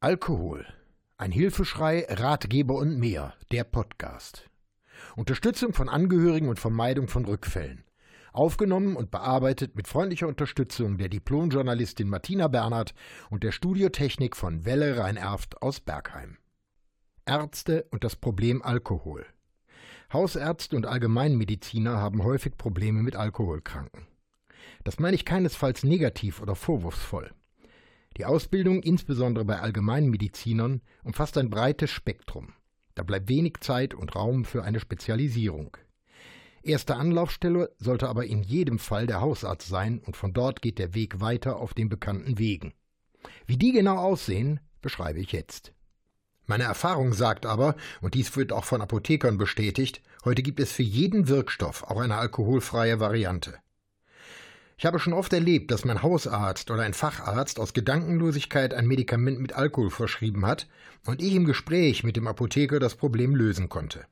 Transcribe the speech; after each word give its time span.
Alkohol. 0.00 0.64
Ein 1.16 1.32
Hilfeschrei, 1.32 2.06
Ratgeber 2.08 2.76
und 2.76 3.00
mehr. 3.00 3.34
Der 3.50 3.64
Podcast. 3.64 4.48
Unterstützung 5.16 5.72
von 5.72 5.88
Angehörigen 5.88 6.48
und 6.48 6.60
Vermeidung 6.60 7.08
von 7.08 7.24
Rückfällen. 7.24 7.82
Aufgenommen 8.32 8.94
und 8.94 9.10
bearbeitet 9.10 9.74
mit 9.74 9.88
freundlicher 9.88 10.28
Unterstützung 10.28 10.98
der 10.98 11.08
Diplomjournalistin 11.08 12.08
Martina 12.08 12.46
Bernhard 12.46 12.94
und 13.28 13.42
der 13.42 13.50
Studiotechnik 13.50 14.36
von 14.36 14.64
Welle 14.64 14.98
Rhein-Erft 14.98 15.62
aus 15.62 15.80
Bergheim. 15.80 16.38
Ärzte 17.26 17.88
und 17.90 18.04
das 18.04 18.14
Problem 18.14 18.62
Alkohol. 18.62 19.26
Hausärzte 20.12 20.76
und 20.76 20.86
Allgemeinmediziner 20.86 21.96
haben 21.96 22.22
häufig 22.22 22.56
Probleme 22.56 23.02
mit 23.02 23.16
Alkoholkranken. 23.16 24.06
Das 24.84 25.00
meine 25.00 25.16
ich 25.16 25.24
keinesfalls 25.24 25.82
negativ 25.82 26.40
oder 26.40 26.54
vorwurfsvoll. 26.54 27.32
Die 28.18 28.24
Ausbildung, 28.24 28.82
insbesondere 28.82 29.44
bei 29.44 29.60
Allgemeinmedizinern, 29.60 30.82
umfasst 31.04 31.38
ein 31.38 31.50
breites 31.50 31.92
Spektrum. 31.92 32.52
Da 32.96 33.04
bleibt 33.04 33.28
wenig 33.28 33.58
Zeit 33.60 33.94
und 33.94 34.16
Raum 34.16 34.44
für 34.44 34.64
eine 34.64 34.80
Spezialisierung. 34.80 35.76
Erste 36.64 36.96
Anlaufstelle 36.96 37.72
sollte 37.78 38.08
aber 38.08 38.26
in 38.26 38.42
jedem 38.42 38.80
Fall 38.80 39.06
der 39.06 39.20
Hausarzt 39.20 39.68
sein 39.68 40.00
und 40.04 40.16
von 40.16 40.32
dort 40.32 40.62
geht 40.62 40.80
der 40.80 40.94
Weg 40.94 41.20
weiter 41.20 41.58
auf 41.58 41.74
den 41.74 41.88
bekannten 41.88 42.38
Wegen. 42.38 42.74
Wie 43.46 43.56
die 43.56 43.70
genau 43.70 43.98
aussehen, 43.98 44.58
beschreibe 44.82 45.20
ich 45.20 45.30
jetzt. 45.30 45.72
Meine 46.44 46.64
Erfahrung 46.64 47.12
sagt 47.12 47.46
aber, 47.46 47.76
und 48.00 48.14
dies 48.14 48.34
wird 48.36 48.52
auch 48.52 48.64
von 48.64 48.80
Apothekern 48.80 49.38
bestätigt, 49.38 50.02
heute 50.24 50.42
gibt 50.42 50.58
es 50.58 50.72
für 50.72 50.82
jeden 50.82 51.28
Wirkstoff 51.28 51.84
auch 51.84 52.00
eine 52.00 52.16
alkoholfreie 52.16 52.98
Variante. 52.98 53.54
Ich 54.80 54.86
habe 54.86 55.00
schon 55.00 55.12
oft 55.12 55.32
erlebt, 55.32 55.72
dass 55.72 55.84
mein 55.84 56.04
Hausarzt 56.04 56.70
oder 56.70 56.82
ein 56.82 56.94
Facharzt 56.94 57.58
aus 57.58 57.72
Gedankenlosigkeit 57.72 58.72
ein 58.74 58.86
Medikament 58.86 59.40
mit 59.40 59.54
Alkohol 59.54 59.90
verschrieben 59.90 60.46
hat 60.46 60.68
und 61.04 61.20
ich 61.20 61.34
im 61.34 61.46
Gespräch 61.46 62.04
mit 62.04 62.14
dem 62.14 62.28
Apotheker 62.28 62.78
das 62.78 62.94
Problem 62.94 63.34
lösen 63.34 63.68
konnte. 63.68 64.06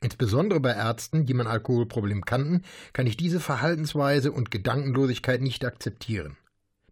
Insbesondere 0.00 0.58
bei 0.58 0.70
Ärzten, 0.70 1.26
die 1.26 1.34
mein 1.34 1.46
Alkoholproblem 1.46 2.24
kannten, 2.24 2.62
kann 2.94 3.06
ich 3.06 3.18
diese 3.18 3.40
Verhaltensweise 3.40 4.32
und 4.32 4.50
Gedankenlosigkeit 4.50 5.42
nicht 5.42 5.62
akzeptieren. 5.66 6.38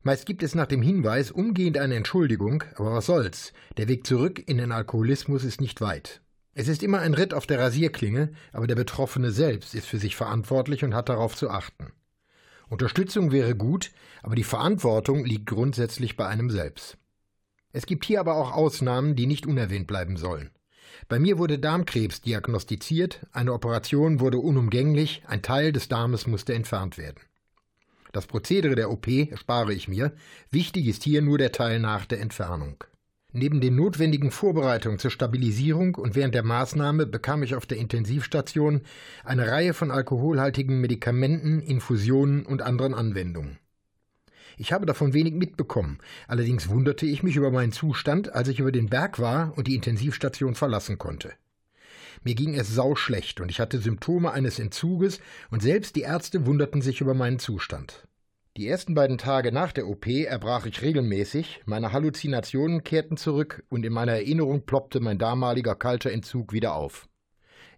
Meist 0.02 0.26
gibt 0.26 0.42
es 0.42 0.54
nach 0.54 0.66
dem 0.66 0.82
Hinweis 0.82 1.30
umgehend 1.30 1.78
eine 1.78 1.94
Entschuldigung, 1.94 2.62
aber 2.74 2.92
was 2.92 3.06
soll's, 3.06 3.54
der 3.78 3.88
Weg 3.88 4.06
zurück 4.06 4.42
in 4.46 4.58
den 4.58 4.70
Alkoholismus 4.70 5.44
ist 5.44 5.62
nicht 5.62 5.80
weit. 5.80 6.20
Es 6.52 6.68
ist 6.68 6.82
immer 6.82 6.98
ein 6.98 7.14
Ritt 7.14 7.32
auf 7.32 7.46
der 7.46 7.58
Rasierklinge, 7.58 8.32
aber 8.52 8.66
der 8.66 8.76
Betroffene 8.76 9.30
selbst 9.30 9.74
ist 9.74 9.86
für 9.86 9.98
sich 9.98 10.14
verantwortlich 10.14 10.84
und 10.84 10.94
hat 10.94 11.08
darauf 11.08 11.36
zu 11.36 11.48
achten. 11.48 11.92
Unterstützung 12.68 13.30
wäre 13.30 13.54
gut, 13.54 13.92
aber 14.22 14.34
die 14.34 14.44
Verantwortung 14.44 15.24
liegt 15.24 15.46
grundsätzlich 15.46 16.16
bei 16.16 16.26
einem 16.26 16.50
selbst. 16.50 16.98
Es 17.72 17.86
gibt 17.86 18.04
hier 18.04 18.20
aber 18.20 18.36
auch 18.36 18.52
Ausnahmen, 18.52 19.14
die 19.14 19.26
nicht 19.26 19.46
unerwähnt 19.46 19.86
bleiben 19.86 20.16
sollen. 20.16 20.50
Bei 21.08 21.18
mir 21.18 21.38
wurde 21.38 21.58
Darmkrebs 21.58 22.22
diagnostiziert, 22.22 23.26
eine 23.32 23.52
Operation 23.52 24.18
wurde 24.18 24.38
unumgänglich, 24.38 25.22
ein 25.26 25.42
Teil 25.42 25.72
des 25.72 25.88
Darmes 25.88 26.26
musste 26.26 26.54
entfernt 26.54 26.98
werden. 26.98 27.20
Das 28.12 28.26
Prozedere 28.26 28.74
der 28.74 28.90
OP 28.90 29.06
spare 29.34 29.74
ich 29.74 29.88
mir, 29.88 30.12
wichtig 30.50 30.86
ist 30.86 31.04
hier 31.04 31.22
nur 31.22 31.38
der 31.38 31.52
Teil 31.52 31.78
nach 31.78 32.06
der 32.06 32.20
Entfernung. 32.20 32.82
Neben 33.32 33.60
den 33.60 33.74
notwendigen 33.74 34.30
Vorbereitungen 34.30 34.98
zur 34.98 35.10
Stabilisierung 35.10 35.96
und 35.96 36.14
während 36.14 36.34
der 36.34 36.42
Maßnahme 36.42 37.06
bekam 37.06 37.42
ich 37.42 37.54
auf 37.54 37.66
der 37.66 37.76
Intensivstation 37.76 38.80
eine 39.24 39.50
Reihe 39.50 39.74
von 39.74 39.90
alkoholhaltigen 39.90 40.80
Medikamenten, 40.80 41.60
Infusionen 41.60 42.46
und 42.46 42.62
anderen 42.62 42.94
Anwendungen. 42.94 43.58
Ich 44.56 44.72
habe 44.72 44.86
davon 44.86 45.12
wenig 45.12 45.34
mitbekommen, 45.34 45.98
allerdings 46.28 46.70
wunderte 46.70 47.04
ich 47.04 47.22
mich 47.22 47.36
über 47.36 47.50
meinen 47.50 47.72
Zustand, 47.72 48.32
als 48.32 48.48
ich 48.48 48.58
über 48.58 48.72
den 48.72 48.88
Berg 48.88 49.18
war 49.18 49.52
und 49.56 49.66
die 49.66 49.74
Intensivstation 49.74 50.54
verlassen 50.54 50.96
konnte. 50.96 51.32
Mir 52.24 52.34
ging 52.34 52.54
es 52.54 52.74
sauschlecht 52.74 53.40
und 53.40 53.50
ich 53.50 53.60
hatte 53.60 53.78
Symptome 53.78 54.32
eines 54.32 54.58
Entzuges 54.58 55.20
und 55.50 55.60
selbst 55.60 55.94
die 55.94 56.02
Ärzte 56.02 56.46
wunderten 56.46 56.80
sich 56.80 57.02
über 57.02 57.12
meinen 57.12 57.38
Zustand. 57.38 58.06
Die 58.56 58.68
ersten 58.68 58.94
beiden 58.94 59.18
Tage 59.18 59.52
nach 59.52 59.70
der 59.70 59.86
OP 59.86 60.06
erbrach 60.06 60.64
ich 60.64 60.80
regelmäßig, 60.80 61.60
meine 61.66 61.92
Halluzinationen 61.92 62.84
kehrten 62.84 63.18
zurück 63.18 63.62
und 63.68 63.84
in 63.84 63.92
meiner 63.92 64.12
Erinnerung 64.12 64.64
ploppte 64.64 65.00
mein 65.00 65.18
damaliger 65.18 65.74
kalter 65.74 66.10
Entzug 66.10 66.54
wieder 66.54 66.74
auf. 66.74 67.06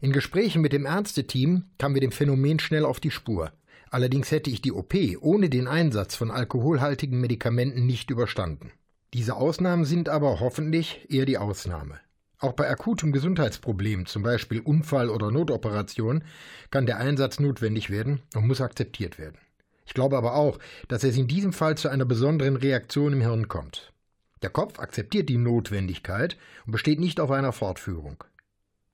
In 0.00 0.12
Gesprächen 0.12 0.62
mit 0.62 0.72
dem 0.72 0.87
Ärzteteam 0.87 1.65
kam 1.78 1.94
mir 1.94 2.00
dem 2.00 2.12
Phänomen 2.12 2.61
schnell 2.61 2.84
auf 2.84 3.00
die 3.00 3.11
Spur. 3.11 3.50
Allerdings 3.91 4.31
hätte 4.31 4.50
ich 4.50 4.62
die 4.62 4.71
OP 4.71 4.94
ohne 5.21 5.50
den 5.50 5.66
Einsatz 5.66 6.15
von 6.15 6.31
alkoholhaltigen 6.31 7.21
Medikamenten 7.21 7.84
nicht 7.84 8.09
überstanden. 8.10 8.71
Diese 9.15 9.34
Ausnahmen 9.34 9.84
sind 9.84 10.09
aber 10.09 10.39
hoffentlich 10.39 11.06
eher 11.09 11.27
die 11.27 11.39
Ausnahme. 11.39 11.99
Auch 12.39 12.53
bei 12.53 12.71
akutem 12.71 13.10
Gesundheitsproblem, 13.10 14.06
zum 14.06 14.22
Beispiel 14.22 14.60
Unfall 14.60 15.10
oder 15.10 15.33
Notoperation, 15.33 16.22
kann 16.71 16.87
der 16.87 16.99
Einsatz 16.99 17.41
notwendig 17.41 17.91
werden 17.91 18.21
und 18.37 18.47
muss 18.47 18.60
akzeptiert 18.60 19.19
werden. 19.19 19.39
Ich 19.88 19.94
glaube 19.94 20.19
aber 20.19 20.34
auch, 20.34 20.59
dass 20.88 21.03
es 21.03 21.16
in 21.16 21.28
diesem 21.28 21.54
Fall 21.54 21.78
zu 21.78 21.88
einer 21.88 22.04
besonderen 22.04 22.56
Reaktion 22.56 23.15
im 23.15 23.22
Hirn 23.22 23.49
kommt. 23.49 23.94
Der 24.43 24.50
Kopf 24.50 24.78
akzeptiert 24.78 25.31
die 25.31 25.38
Notwendigkeit 25.38 26.37
und 26.66 26.72
besteht 26.72 27.00
nicht 27.00 27.21
auf 27.21 27.31
einer 27.31 27.53
Fortführung. 27.53 28.22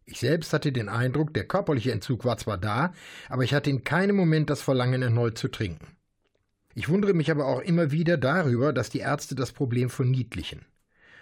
Ich 0.04 0.20
selbst 0.20 0.52
hatte 0.52 0.70
den 0.70 0.88
Eindruck, 0.88 1.34
der 1.34 1.48
körperliche 1.48 1.90
Entzug 1.90 2.24
war 2.24 2.38
zwar 2.38 2.58
da, 2.58 2.94
aber 3.28 3.42
ich 3.42 3.54
hatte 3.54 3.70
in 3.70 3.82
keinem 3.82 4.14
Moment 4.14 4.50
das 4.50 4.62
Verlangen, 4.62 5.02
erneut 5.02 5.36
zu 5.36 5.48
trinken. 5.48 5.96
Ich 6.76 6.88
wundere 6.88 7.12
mich 7.12 7.28
aber 7.32 7.46
auch 7.46 7.60
immer 7.60 7.90
wieder 7.90 8.16
darüber, 8.16 8.72
dass 8.72 8.88
die 8.88 9.00
Ärzte 9.00 9.34
das 9.34 9.50
Problem 9.50 9.90
verniedlichen. 9.90 10.64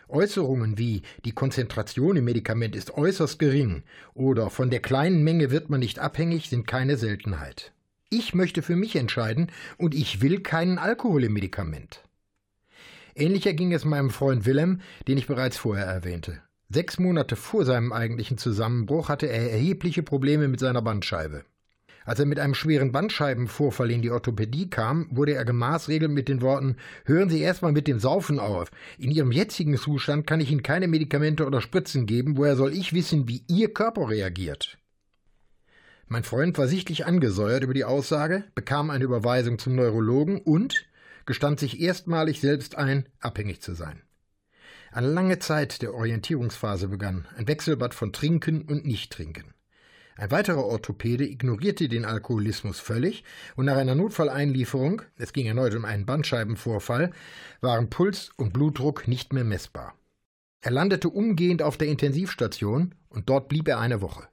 Äußerungen 0.06 0.76
wie 0.76 1.00
die 1.24 1.32
Konzentration 1.32 2.16
im 2.16 2.26
Medikament 2.26 2.76
ist 2.76 2.90
äußerst 2.90 3.38
gering 3.38 3.84
oder 4.12 4.50
von 4.50 4.68
der 4.68 4.80
kleinen 4.80 5.24
Menge 5.24 5.50
wird 5.50 5.70
man 5.70 5.80
nicht 5.80 5.98
abhängig 5.98 6.50
sind 6.50 6.66
keine 6.66 6.98
Seltenheit. 6.98 7.72
Ich 8.12 8.34
möchte 8.34 8.60
für 8.60 8.76
mich 8.76 8.94
entscheiden 8.94 9.46
und 9.78 9.94
ich 9.94 10.20
will 10.20 10.40
keinen 10.40 10.76
Alkohol 10.76 11.24
im 11.24 11.32
Medikament. 11.32 12.02
Ähnlicher 13.14 13.54
ging 13.54 13.72
es 13.72 13.86
meinem 13.86 14.10
Freund 14.10 14.44
Willem, 14.44 14.82
den 15.08 15.16
ich 15.16 15.26
bereits 15.26 15.56
vorher 15.56 15.86
erwähnte. 15.86 16.42
Sechs 16.68 16.98
Monate 16.98 17.36
vor 17.36 17.64
seinem 17.64 17.90
eigentlichen 17.90 18.36
Zusammenbruch 18.36 19.08
hatte 19.08 19.28
er 19.28 19.50
erhebliche 19.50 20.02
Probleme 20.02 20.48
mit 20.48 20.60
seiner 20.60 20.82
Bandscheibe. 20.82 21.46
Als 22.04 22.20
er 22.20 22.26
mit 22.26 22.38
einem 22.38 22.52
schweren 22.52 22.92
Bandscheibenvorfall 22.92 23.90
in 23.90 24.02
die 24.02 24.10
Orthopädie 24.10 24.68
kam, 24.68 25.06
wurde 25.10 25.32
er 25.32 25.46
gemaßregelt 25.46 26.10
mit 26.10 26.28
den 26.28 26.42
Worten 26.42 26.76
Hören 27.06 27.30
Sie 27.30 27.40
erstmal 27.40 27.72
mit 27.72 27.88
dem 27.88 27.98
Saufen 27.98 28.38
auf. 28.38 28.70
In 28.98 29.10
Ihrem 29.10 29.32
jetzigen 29.32 29.78
Zustand 29.78 30.26
kann 30.26 30.42
ich 30.42 30.50
Ihnen 30.50 30.62
keine 30.62 30.86
Medikamente 30.86 31.46
oder 31.46 31.62
Spritzen 31.62 32.04
geben, 32.04 32.36
woher 32.36 32.56
soll 32.56 32.74
ich 32.74 32.92
wissen, 32.92 33.26
wie 33.26 33.42
Ihr 33.48 33.72
Körper 33.72 34.10
reagiert? 34.10 34.76
Mein 36.12 36.24
Freund 36.24 36.58
war 36.58 36.68
sichtlich 36.68 37.06
angesäuert 37.06 37.64
über 37.64 37.72
die 37.72 37.86
Aussage, 37.86 38.44
bekam 38.54 38.90
eine 38.90 39.04
Überweisung 39.04 39.58
zum 39.58 39.74
Neurologen 39.74 40.42
und 40.42 40.84
gestand 41.24 41.58
sich 41.58 41.80
erstmalig 41.80 42.38
selbst 42.42 42.76
ein, 42.76 43.08
abhängig 43.20 43.62
zu 43.62 43.72
sein. 43.72 44.02
Eine 44.90 45.06
lange 45.06 45.38
Zeit 45.38 45.80
der 45.80 45.94
Orientierungsphase 45.94 46.88
begann, 46.88 47.26
ein 47.38 47.48
Wechselbad 47.48 47.94
von 47.94 48.12
Trinken 48.12 48.60
und 48.60 48.84
Nichttrinken. 48.84 49.54
Ein 50.16 50.30
weiterer 50.30 50.66
Orthopäde 50.66 51.24
ignorierte 51.24 51.88
den 51.88 52.04
Alkoholismus 52.04 52.78
völlig 52.78 53.24
und 53.56 53.64
nach 53.64 53.78
einer 53.78 53.94
Notfalleinlieferung, 53.94 55.00
es 55.16 55.32
ging 55.32 55.46
erneut 55.46 55.74
um 55.74 55.86
einen 55.86 56.04
Bandscheibenvorfall, 56.04 57.10
waren 57.62 57.88
Puls 57.88 58.32
und 58.36 58.52
Blutdruck 58.52 59.08
nicht 59.08 59.32
mehr 59.32 59.44
messbar. 59.44 59.94
Er 60.60 60.72
landete 60.72 61.08
umgehend 61.08 61.62
auf 61.62 61.78
der 61.78 61.88
Intensivstation 61.88 62.94
und 63.08 63.30
dort 63.30 63.48
blieb 63.48 63.66
er 63.66 63.80
eine 63.80 64.02
Woche. 64.02 64.28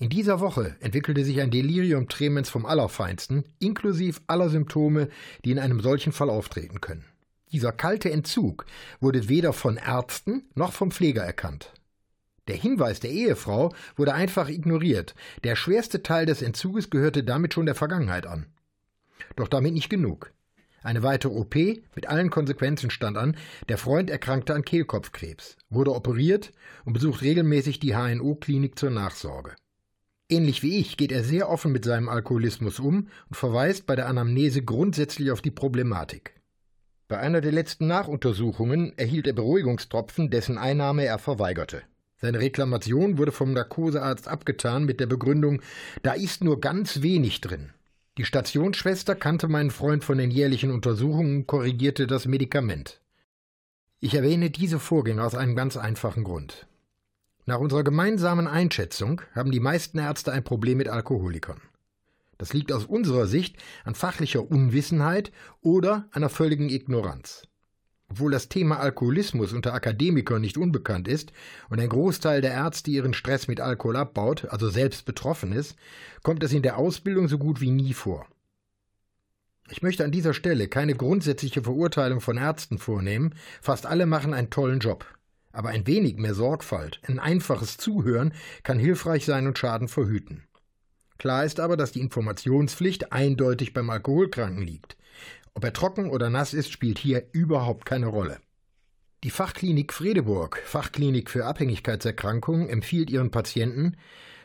In 0.00 0.08
dieser 0.08 0.40
Woche 0.40 0.76
entwickelte 0.80 1.26
sich 1.26 1.42
ein 1.42 1.50
Delirium 1.50 2.08
tremens 2.08 2.48
vom 2.48 2.64
Allerfeinsten, 2.64 3.44
inklusive 3.58 4.18
aller 4.28 4.48
Symptome, 4.48 5.10
die 5.44 5.50
in 5.50 5.58
einem 5.58 5.80
solchen 5.80 6.12
Fall 6.12 6.30
auftreten 6.30 6.80
können. 6.80 7.04
Dieser 7.52 7.70
kalte 7.70 8.10
Entzug 8.10 8.64
wurde 9.00 9.28
weder 9.28 9.52
von 9.52 9.76
Ärzten 9.76 10.48
noch 10.54 10.72
vom 10.72 10.90
Pfleger 10.90 11.22
erkannt. 11.22 11.74
Der 12.48 12.56
Hinweis 12.56 13.00
der 13.00 13.10
Ehefrau 13.10 13.74
wurde 13.94 14.14
einfach 14.14 14.48
ignoriert. 14.48 15.14
Der 15.44 15.54
schwerste 15.54 16.02
Teil 16.02 16.24
des 16.24 16.40
Entzuges 16.40 16.88
gehörte 16.88 17.22
damit 17.22 17.52
schon 17.52 17.66
der 17.66 17.74
Vergangenheit 17.74 18.24
an. 18.24 18.46
Doch 19.36 19.48
damit 19.48 19.74
nicht 19.74 19.90
genug. 19.90 20.32
Eine 20.82 21.02
weitere 21.02 21.34
OP 21.34 21.54
mit 21.54 22.08
allen 22.08 22.30
Konsequenzen 22.30 22.90
stand 22.90 23.18
an. 23.18 23.36
Der 23.68 23.76
Freund 23.76 24.08
erkrankte 24.08 24.54
an 24.54 24.64
Kehlkopfkrebs, 24.64 25.58
wurde 25.68 25.94
operiert 25.94 26.52
und 26.86 26.94
besucht 26.94 27.20
regelmäßig 27.20 27.80
die 27.80 27.94
HNO-Klinik 27.94 28.78
zur 28.78 28.88
Nachsorge. 28.88 29.54
Ähnlich 30.30 30.62
wie 30.62 30.78
ich 30.78 30.96
geht 30.96 31.10
er 31.10 31.24
sehr 31.24 31.50
offen 31.50 31.72
mit 31.72 31.84
seinem 31.84 32.08
Alkoholismus 32.08 32.78
um 32.78 33.08
und 33.28 33.34
verweist 33.34 33.86
bei 33.86 33.96
der 33.96 34.06
Anamnese 34.08 34.62
grundsätzlich 34.62 35.32
auf 35.32 35.42
die 35.42 35.50
Problematik. 35.50 36.34
Bei 37.08 37.18
einer 37.18 37.40
der 37.40 37.50
letzten 37.50 37.88
Nachuntersuchungen 37.88 38.96
erhielt 38.96 39.26
er 39.26 39.32
Beruhigungstropfen, 39.32 40.30
dessen 40.30 40.56
Einnahme 40.56 41.04
er 41.04 41.18
verweigerte. 41.18 41.82
Seine 42.16 42.38
Reklamation 42.38 43.18
wurde 43.18 43.32
vom 43.32 43.52
Narkosearzt 43.52 44.28
abgetan 44.28 44.84
mit 44.84 45.00
der 45.00 45.06
Begründung, 45.06 45.62
da 46.04 46.12
ist 46.12 46.44
nur 46.44 46.60
ganz 46.60 47.02
wenig 47.02 47.40
drin. 47.40 47.70
Die 48.16 48.24
Stationsschwester 48.24 49.16
kannte 49.16 49.48
meinen 49.48 49.72
Freund 49.72 50.04
von 50.04 50.16
den 50.16 50.30
jährlichen 50.30 50.70
Untersuchungen 50.70 51.38
und 51.38 51.46
korrigierte 51.48 52.06
das 52.06 52.26
Medikament. 52.26 53.00
Ich 53.98 54.14
erwähne 54.14 54.50
diese 54.50 54.78
Vorgänge 54.78 55.24
aus 55.24 55.34
einem 55.34 55.56
ganz 55.56 55.76
einfachen 55.76 56.22
Grund. 56.22 56.68
Nach 57.50 57.58
unserer 57.58 57.82
gemeinsamen 57.82 58.46
Einschätzung 58.46 59.22
haben 59.34 59.50
die 59.50 59.58
meisten 59.58 59.98
Ärzte 59.98 60.30
ein 60.30 60.44
Problem 60.44 60.78
mit 60.78 60.86
Alkoholikern. 60.88 61.60
Das 62.38 62.52
liegt 62.52 62.70
aus 62.70 62.84
unserer 62.84 63.26
Sicht 63.26 63.56
an 63.82 63.96
fachlicher 63.96 64.48
Unwissenheit 64.48 65.32
oder 65.60 66.08
einer 66.12 66.28
völligen 66.28 66.68
Ignoranz. 66.68 67.48
Obwohl 68.08 68.30
das 68.30 68.50
Thema 68.50 68.78
Alkoholismus 68.78 69.52
unter 69.52 69.74
Akademikern 69.74 70.40
nicht 70.40 70.58
unbekannt 70.58 71.08
ist 71.08 71.32
und 71.68 71.80
ein 71.80 71.88
Großteil 71.88 72.40
der 72.40 72.52
Ärzte 72.52 72.92
ihren 72.92 73.14
Stress 73.14 73.48
mit 73.48 73.60
Alkohol 73.60 73.96
abbaut, 73.96 74.44
also 74.44 74.68
selbst 74.68 75.04
betroffen 75.04 75.50
ist, 75.50 75.74
kommt 76.22 76.44
es 76.44 76.52
in 76.52 76.62
der 76.62 76.78
Ausbildung 76.78 77.26
so 77.26 77.36
gut 77.36 77.60
wie 77.60 77.72
nie 77.72 77.94
vor. 77.94 78.28
Ich 79.70 79.82
möchte 79.82 80.04
an 80.04 80.12
dieser 80.12 80.34
Stelle 80.34 80.68
keine 80.68 80.94
grundsätzliche 80.94 81.64
Verurteilung 81.64 82.20
von 82.20 82.36
Ärzten 82.36 82.78
vornehmen, 82.78 83.34
fast 83.60 83.86
alle 83.86 84.06
machen 84.06 84.34
einen 84.34 84.50
tollen 84.50 84.78
Job. 84.78 85.04
Aber 85.52 85.70
ein 85.70 85.86
wenig 85.86 86.16
mehr 86.16 86.34
Sorgfalt, 86.34 87.00
ein 87.06 87.18
einfaches 87.18 87.76
Zuhören 87.76 88.32
kann 88.62 88.78
hilfreich 88.78 89.24
sein 89.24 89.46
und 89.46 89.58
Schaden 89.58 89.88
verhüten. 89.88 90.44
Klar 91.18 91.44
ist 91.44 91.60
aber, 91.60 91.76
dass 91.76 91.92
die 91.92 92.00
Informationspflicht 92.00 93.12
eindeutig 93.12 93.74
beim 93.74 93.90
Alkoholkranken 93.90 94.62
liegt. 94.62 94.96
Ob 95.54 95.64
er 95.64 95.72
trocken 95.72 96.08
oder 96.10 96.30
nass 96.30 96.54
ist, 96.54 96.72
spielt 96.72 96.98
hier 96.98 97.26
überhaupt 97.32 97.84
keine 97.84 98.06
Rolle. 98.06 98.38
Die 99.22 99.30
Fachklinik 99.30 99.92
Fredeburg, 99.92 100.62
Fachklinik 100.64 101.28
für 101.28 101.44
Abhängigkeitserkrankungen, 101.44 102.70
empfiehlt 102.70 103.10
ihren 103.10 103.30
Patienten, 103.30 103.98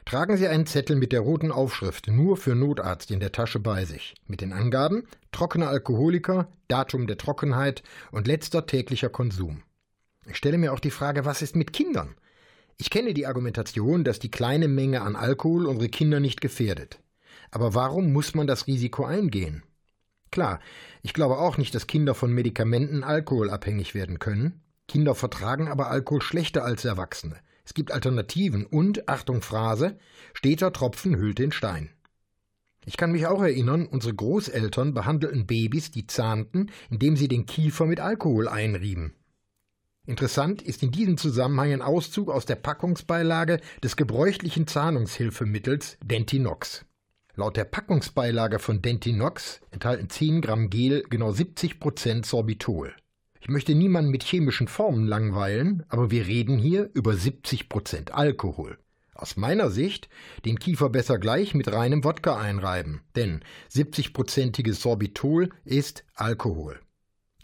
tragen 0.03 0.35
Sie 0.35 0.47
einen 0.47 0.65
Zettel 0.65 0.97
mit 0.97 1.13
der 1.13 1.21
roten 1.21 1.51
Aufschrift 1.51 2.09
nur 2.09 2.35
für 2.35 2.55
Notarzt 2.55 3.09
in 3.09 3.21
der 3.21 3.31
Tasche 3.31 3.59
bei 3.59 3.85
sich, 3.85 4.15
mit 4.27 4.41
den 4.41 4.51
Angaben 4.51 5.03
trockener 5.31 5.69
Alkoholiker, 5.69 6.49
Datum 6.67 7.07
der 7.07 7.17
Trockenheit 7.17 7.83
und 8.11 8.27
letzter 8.27 8.65
täglicher 8.65 9.09
Konsum. 9.09 9.63
Ich 10.27 10.37
stelle 10.37 10.57
mir 10.57 10.73
auch 10.73 10.79
die 10.79 10.91
Frage, 10.91 11.25
was 11.25 11.41
ist 11.41 11.55
mit 11.55 11.71
Kindern? 11.73 12.15
Ich 12.77 12.89
kenne 12.89 13.13
die 13.13 13.27
Argumentation, 13.27 14.03
dass 14.03 14.19
die 14.19 14.31
kleine 14.31 14.67
Menge 14.67 15.01
an 15.01 15.15
Alkohol 15.15 15.65
unsere 15.65 15.89
Kinder 15.89 16.19
nicht 16.19 16.41
gefährdet. 16.41 16.99
Aber 17.51 17.73
warum 17.73 18.11
muss 18.11 18.35
man 18.35 18.47
das 18.47 18.67
Risiko 18.67 19.05
eingehen? 19.05 19.63
Klar, 20.31 20.59
ich 21.01 21.13
glaube 21.13 21.37
auch 21.37 21.57
nicht, 21.57 21.73
dass 21.73 21.87
Kinder 21.87 22.15
von 22.15 22.33
Medikamenten 22.33 23.03
alkoholabhängig 23.03 23.93
werden 23.93 24.19
können. 24.19 24.61
Kinder 24.87 25.15
vertragen 25.15 25.67
aber 25.69 25.89
Alkohol 25.89 26.21
schlechter 26.21 26.65
als 26.65 26.83
Erwachsene. 26.83 27.37
Es 27.63 27.73
gibt 27.73 27.91
Alternativen 27.91 28.65
und, 28.65 29.07
Achtung 29.07 29.41
Phrase, 29.41 29.97
steter 30.33 30.73
Tropfen 30.73 31.15
hüllt 31.15 31.39
den 31.39 31.51
Stein. 31.51 31.89
Ich 32.85 32.97
kann 32.97 33.11
mich 33.11 33.25
auch 33.25 33.41
erinnern, 33.41 33.87
unsere 33.87 34.13
Großeltern 34.13 34.93
behandelten 34.93 35.47
Babys, 35.47 35.89
die 35.89 36.05
zahnten, 36.05 36.71
indem 36.89 37.15
sie 37.15 37.27
den 37.27 37.45
Kiefer 37.45 37.85
mit 37.85 37.99
Alkohol 37.99 38.47
einrieben. 38.47 39.13
Interessant 40.07 40.61
ist 40.61 40.83
in 40.83 40.91
diesem 40.91 41.17
Zusammenhang 41.17 41.73
ein 41.73 41.81
Auszug 41.81 42.29
aus 42.29 42.45
der 42.45 42.55
Packungsbeilage 42.55 43.59
des 43.83 43.95
gebräuchlichen 43.95 44.67
Zahnungshilfemittels 44.67 45.97
Dentinox. 46.03 46.85
Laut 47.35 47.57
der 47.57 47.65
Packungsbeilage 47.65 48.59
von 48.59 48.81
Dentinox 48.81 49.61
enthalten 49.71 50.09
10 50.09 50.41
Gramm 50.41 50.69
Gel 50.69 51.03
genau 51.09 51.31
70 51.31 51.79
Prozent 51.79 52.25
Sorbitol. 52.25 52.93
Ich 53.41 53.49
möchte 53.49 53.75
niemanden 53.75 54.11
mit 54.11 54.23
chemischen 54.23 54.67
Formen 54.67 55.07
langweilen, 55.07 55.83
aber 55.89 56.11
wir 56.11 56.27
reden 56.27 56.57
hier 56.57 56.89
über 56.93 57.13
70 57.13 57.67
Prozent 57.67 58.13
Alkohol. 58.13 58.77
Aus 59.15 59.37
meiner 59.37 59.69
Sicht 59.71 60.09
den 60.45 60.59
Kiefer 60.59 60.89
besser 60.89 61.17
gleich 61.17 61.55
mit 61.55 61.71
reinem 61.71 62.03
Wodka 62.03 62.37
einreiben, 62.37 63.01
denn 63.15 63.41
70-prozentiges 63.71 64.81
Sorbitol 64.81 65.49
ist 65.63 66.05
Alkohol. 66.15 66.79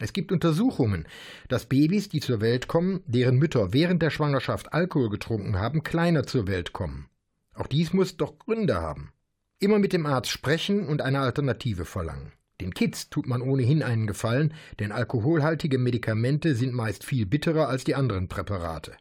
Es 0.02 0.12
gibt 0.12 0.32
Untersuchungen, 0.32 1.06
dass 1.46 1.66
Babys, 1.66 2.08
die 2.08 2.18
zur 2.18 2.40
Welt 2.40 2.66
kommen, 2.66 3.04
deren 3.06 3.36
Mütter 3.36 3.72
während 3.72 4.02
der 4.02 4.10
Schwangerschaft 4.10 4.72
Alkohol 4.72 5.10
getrunken 5.10 5.60
haben, 5.60 5.84
kleiner 5.84 6.24
zur 6.24 6.48
Welt 6.48 6.72
kommen. 6.72 7.06
Auch 7.54 7.68
dies 7.68 7.92
muss 7.92 8.16
doch 8.16 8.36
Gründe 8.40 8.74
haben. 8.74 9.12
Immer 9.60 9.78
mit 9.78 9.92
dem 9.92 10.04
Arzt 10.04 10.32
sprechen 10.32 10.88
und 10.88 11.02
eine 11.02 11.20
Alternative 11.20 11.84
verlangen. 11.84 12.32
Den 12.60 12.74
Kids 12.74 13.10
tut 13.10 13.28
man 13.28 13.42
ohnehin 13.42 13.84
einen 13.84 14.08
Gefallen, 14.08 14.54
denn 14.80 14.90
alkoholhaltige 14.90 15.78
Medikamente 15.78 16.56
sind 16.56 16.74
meist 16.74 17.04
viel 17.04 17.24
bitterer 17.24 17.68
als 17.68 17.84
die 17.84 17.94
anderen 17.94 18.26
Präparate. 18.26 18.96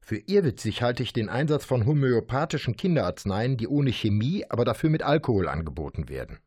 Für 0.00 0.18
irrwitzig 0.18 0.82
halte 0.82 1.02
ich 1.02 1.14
den 1.14 1.30
Einsatz 1.30 1.64
von 1.64 1.86
homöopathischen 1.86 2.76
Kinderarzneien, 2.76 3.56
die 3.56 3.68
ohne 3.68 3.90
Chemie, 3.90 4.44
aber 4.50 4.66
dafür 4.66 4.90
mit 4.90 5.02
Alkohol 5.02 5.48
angeboten 5.48 6.10
werden. 6.10 6.40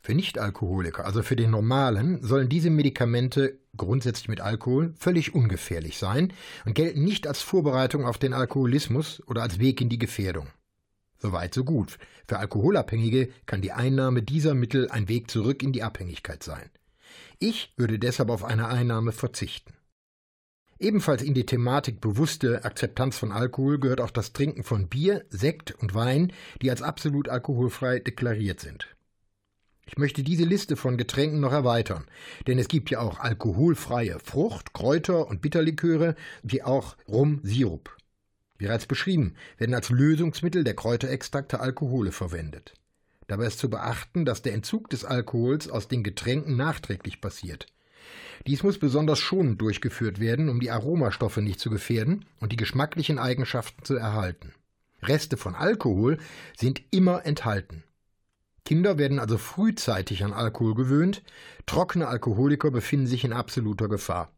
Für 0.00 0.14
Nichtalkoholiker, 0.14 1.04
also 1.04 1.22
für 1.22 1.36
den 1.36 1.50
Normalen, 1.50 2.22
sollen 2.22 2.48
diese 2.48 2.70
Medikamente 2.70 3.58
grundsätzlich 3.76 4.28
mit 4.28 4.40
Alkohol 4.40 4.94
völlig 4.96 5.34
ungefährlich 5.34 5.98
sein 5.98 6.32
und 6.64 6.74
gelten 6.74 7.04
nicht 7.04 7.26
als 7.26 7.42
Vorbereitung 7.42 8.04
auf 8.04 8.18
den 8.18 8.32
Alkoholismus 8.32 9.22
oder 9.26 9.42
als 9.42 9.58
Weg 9.58 9.80
in 9.80 9.88
die 9.88 9.98
Gefährdung. 9.98 10.48
Soweit 11.18 11.54
so 11.54 11.64
gut. 11.64 11.98
Für 12.28 12.38
Alkoholabhängige 12.38 13.30
kann 13.46 13.62
die 13.62 13.72
Einnahme 13.72 14.22
dieser 14.22 14.54
Mittel 14.54 14.90
ein 14.90 15.08
Weg 15.08 15.30
zurück 15.30 15.62
in 15.62 15.72
die 15.72 15.82
Abhängigkeit 15.82 16.42
sein. 16.42 16.70
Ich 17.38 17.72
würde 17.76 17.98
deshalb 17.98 18.30
auf 18.30 18.44
eine 18.44 18.68
Einnahme 18.68 19.12
verzichten. 19.12 19.74
Ebenfalls 20.78 21.22
in 21.22 21.32
die 21.32 21.46
Thematik 21.46 22.00
bewusste 22.00 22.64
Akzeptanz 22.64 23.16
von 23.16 23.32
Alkohol 23.32 23.78
gehört 23.78 24.00
auch 24.00 24.10
das 24.10 24.34
Trinken 24.34 24.62
von 24.62 24.88
Bier, 24.88 25.24
Sekt 25.30 25.72
und 25.80 25.94
Wein, 25.94 26.32
die 26.60 26.70
als 26.70 26.82
absolut 26.82 27.28
alkoholfrei 27.28 27.98
deklariert 27.98 28.60
sind. 28.60 28.95
Ich 29.88 29.98
möchte 29.98 30.24
diese 30.24 30.44
Liste 30.44 30.76
von 30.76 30.96
Getränken 30.96 31.38
noch 31.38 31.52
erweitern, 31.52 32.06
denn 32.48 32.58
es 32.58 32.66
gibt 32.66 32.90
ja 32.90 32.98
auch 32.98 33.20
alkoholfreie 33.20 34.18
Frucht-, 34.18 34.74
Kräuter- 34.74 35.28
und 35.28 35.40
Bitterliköre, 35.40 36.16
wie 36.42 36.62
auch 36.62 36.96
Rum, 37.06 37.38
Sirup. 37.44 37.96
Wie 38.58 38.66
bereits 38.66 38.86
beschrieben, 38.86 39.34
werden 39.58 39.74
als 39.74 39.90
Lösungsmittel 39.90 40.64
der 40.64 40.74
Kräuterextrakte 40.74 41.60
Alkohole 41.60 42.10
verwendet. 42.10 42.74
Dabei 43.28 43.46
ist 43.46 43.60
zu 43.60 43.70
beachten, 43.70 44.24
dass 44.24 44.42
der 44.42 44.54
Entzug 44.54 44.90
des 44.90 45.04
Alkohols 45.04 45.68
aus 45.68 45.88
den 45.88 46.02
Getränken 46.02 46.56
nachträglich 46.56 47.20
passiert. 47.20 47.66
Dies 48.46 48.62
muss 48.62 48.78
besonders 48.78 49.18
schonend 49.18 49.60
durchgeführt 49.60 50.20
werden, 50.20 50.48
um 50.48 50.60
die 50.60 50.70
Aromastoffe 50.70 51.38
nicht 51.38 51.60
zu 51.60 51.70
gefährden 51.70 52.24
und 52.40 52.52
die 52.52 52.56
geschmacklichen 52.56 53.18
Eigenschaften 53.18 53.84
zu 53.84 53.94
erhalten. 53.94 54.52
Reste 55.02 55.36
von 55.36 55.54
Alkohol 55.54 56.18
sind 56.56 56.82
immer 56.90 57.24
enthalten. 57.26 57.84
Kinder 58.66 58.98
werden 58.98 59.20
also 59.20 59.38
frühzeitig 59.38 60.24
an 60.24 60.32
Alkohol 60.32 60.74
gewöhnt, 60.74 61.22
trockene 61.66 62.08
Alkoholiker 62.08 62.72
befinden 62.72 63.06
sich 63.06 63.24
in 63.24 63.32
absoluter 63.32 63.88
Gefahr. 63.88 64.32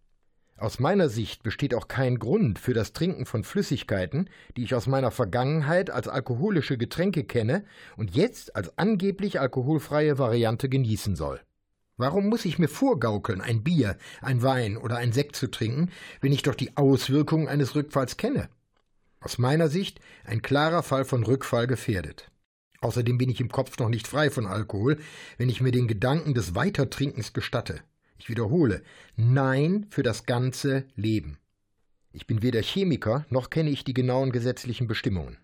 Aus 0.59 0.79
meiner 0.79 1.09
Sicht 1.09 1.43
besteht 1.43 1.75
auch 1.75 1.89
kein 1.89 2.19
Grund 2.19 2.59
für 2.59 2.75
das 2.75 2.93
Trinken 2.93 3.25
von 3.25 3.43
Flüssigkeiten, 3.43 4.29
die 4.55 4.65
ich 4.65 4.75
aus 4.75 4.87
meiner 4.87 5.11
Vergangenheit 5.11 5.89
als 5.89 6.09
alkoholische 6.09 6.77
Getränke 6.77 7.25
kenne 7.25 7.65
und 7.97 8.15
jetzt 8.15 8.55
als 8.55 8.77
angeblich 8.77 9.41
alkoholfreie 9.41 10.19
Variante 10.19 10.69
genießen 10.69 11.17
soll. 11.17 11.41
Warum 11.97 12.29
muss 12.29 12.45
ich 12.45 12.59
mir 12.59 12.69
vorgaukeln, 12.69 13.41
ein 13.41 13.65
Bier, 13.65 13.97
ein 14.21 14.43
Wein 14.43 14.77
oder 14.77 14.99
ein 14.99 15.13
Sekt 15.13 15.37
zu 15.37 15.51
trinken, 15.51 15.91
wenn 16.21 16.33
ich 16.33 16.43
doch 16.43 16.55
die 16.55 16.77
Auswirkungen 16.77 17.49
eines 17.49 17.75
Rückfalls 17.75 18.19
kenne? 18.19 18.51
Aus 19.21 19.39
meiner 19.39 19.69
Sicht 19.69 20.01
ein 20.25 20.43
klarer 20.43 20.83
Fall 20.83 21.07
von 21.07 21.25
Rückfall 21.25 21.67
gefährdet. 21.67 22.31
Außerdem 22.81 23.19
bin 23.19 23.29
ich 23.29 23.41
im 23.41 23.51
Kopf 23.51 23.79
noch 23.79 23.89
nicht 23.89 24.07
frei 24.07 24.31
von 24.31 24.47
Alkohol, 24.47 24.99
wenn 25.37 25.49
ich 25.49 25.61
mir 25.61 25.73
den 25.73 25.89
Gedanken 25.89 26.35
des 26.35 26.55
Weitertrinkens 26.55 27.33
gestatte. 27.33 27.81
Ich 28.19 28.29
wiederhole, 28.29 28.83
nein 29.17 29.87
für 29.91 30.03
das 30.03 30.27
ganze 30.27 30.85
Leben. 30.95 31.39
Ich 32.13 32.27
bin 32.27 32.43
weder 32.43 32.63
Chemiker, 32.63 33.27
noch 33.31 33.51
kenne 33.51 33.71
ich 33.71 33.85
die 33.85 33.95
genauen 33.95 34.33
gesetzlichen 34.33 34.87
Bestimmungen. 34.87 35.39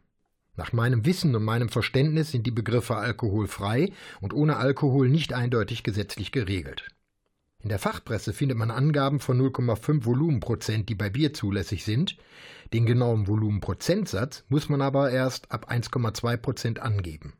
Nach 0.56 0.72
meinem 0.72 1.04
Wissen 1.04 1.34
und 1.34 1.42
meinem 1.42 1.68
Verständnis 1.68 2.30
sind 2.30 2.46
die 2.46 2.52
Begriffe 2.52 2.96
alkoholfrei 2.96 3.90
und 4.20 4.32
ohne 4.32 4.56
Alkohol 4.56 5.08
nicht 5.08 5.32
eindeutig 5.32 5.82
gesetzlich 5.82 6.30
geregelt. 6.30 6.88
In 7.64 7.70
der 7.70 7.78
Fachpresse 7.78 8.34
findet 8.34 8.58
man 8.58 8.70
Angaben 8.70 9.20
von 9.20 9.40
0,5 9.40 10.04
Volumenprozent, 10.04 10.90
die 10.90 10.94
bei 10.94 11.08
Bier 11.08 11.32
zulässig 11.32 11.82
sind. 11.82 12.18
Den 12.74 12.84
genauen 12.84 13.26
Volumenprozentsatz 13.26 14.44
muss 14.50 14.68
man 14.68 14.82
aber 14.82 15.10
erst 15.10 15.50
ab 15.50 15.72
1,2 15.72 16.36
Prozent 16.36 16.80
angeben. 16.80 17.32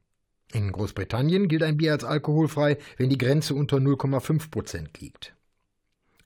In 0.51 0.73
Großbritannien 0.73 1.47
gilt 1.47 1.63
ein 1.63 1.77
Bier 1.77 1.93
als 1.93 2.05
alkoholfrei, 2.05 2.79
wenn 2.97 3.11
die 3.11 3.19
Grenze 3.19 3.55
unter 3.55 3.77
0,5 3.77 4.51
Prozent 4.51 4.99
liegt. 4.99 5.37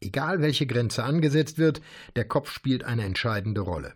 Egal 0.00 0.40
welche 0.40 0.68
Grenze 0.68 1.02
angesetzt 1.02 1.58
wird, 1.58 1.80
der 2.14 2.24
Kopf 2.24 2.52
spielt 2.52 2.84
eine 2.84 3.02
entscheidende 3.02 3.62
Rolle. 3.62 3.94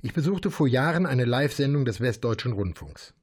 Ich 0.00 0.12
besuchte 0.12 0.52
vor 0.52 0.68
Jahren 0.68 1.06
eine 1.06 1.24
Live-Sendung 1.24 1.86
des 1.86 2.00
Westdeutschen 2.00 2.52
Rundfunks. 2.52 3.14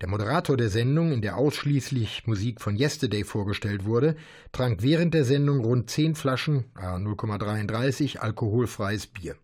Der 0.00 0.08
Moderator 0.08 0.56
der 0.56 0.70
Sendung, 0.70 1.12
in 1.12 1.20
der 1.20 1.36
ausschließlich 1.36 2.26
Musik 2.26 2.62
von 2.62 2.74
Yesterday 2.74 3.22
vorgestellt 3.22 3.84
wurde, 3.84 4.16
trank 4.50 4.82
während 4.82 5.12
der 5.12 5.26
Sendung 5.26 5.60
rund 5.60 5.90
zehn 5.90 6.14
Flaschen, 6.14 6.64
0,33 6.74 8.16
alkoholfreies 8.16 9.08
Bier. 9.08 9.36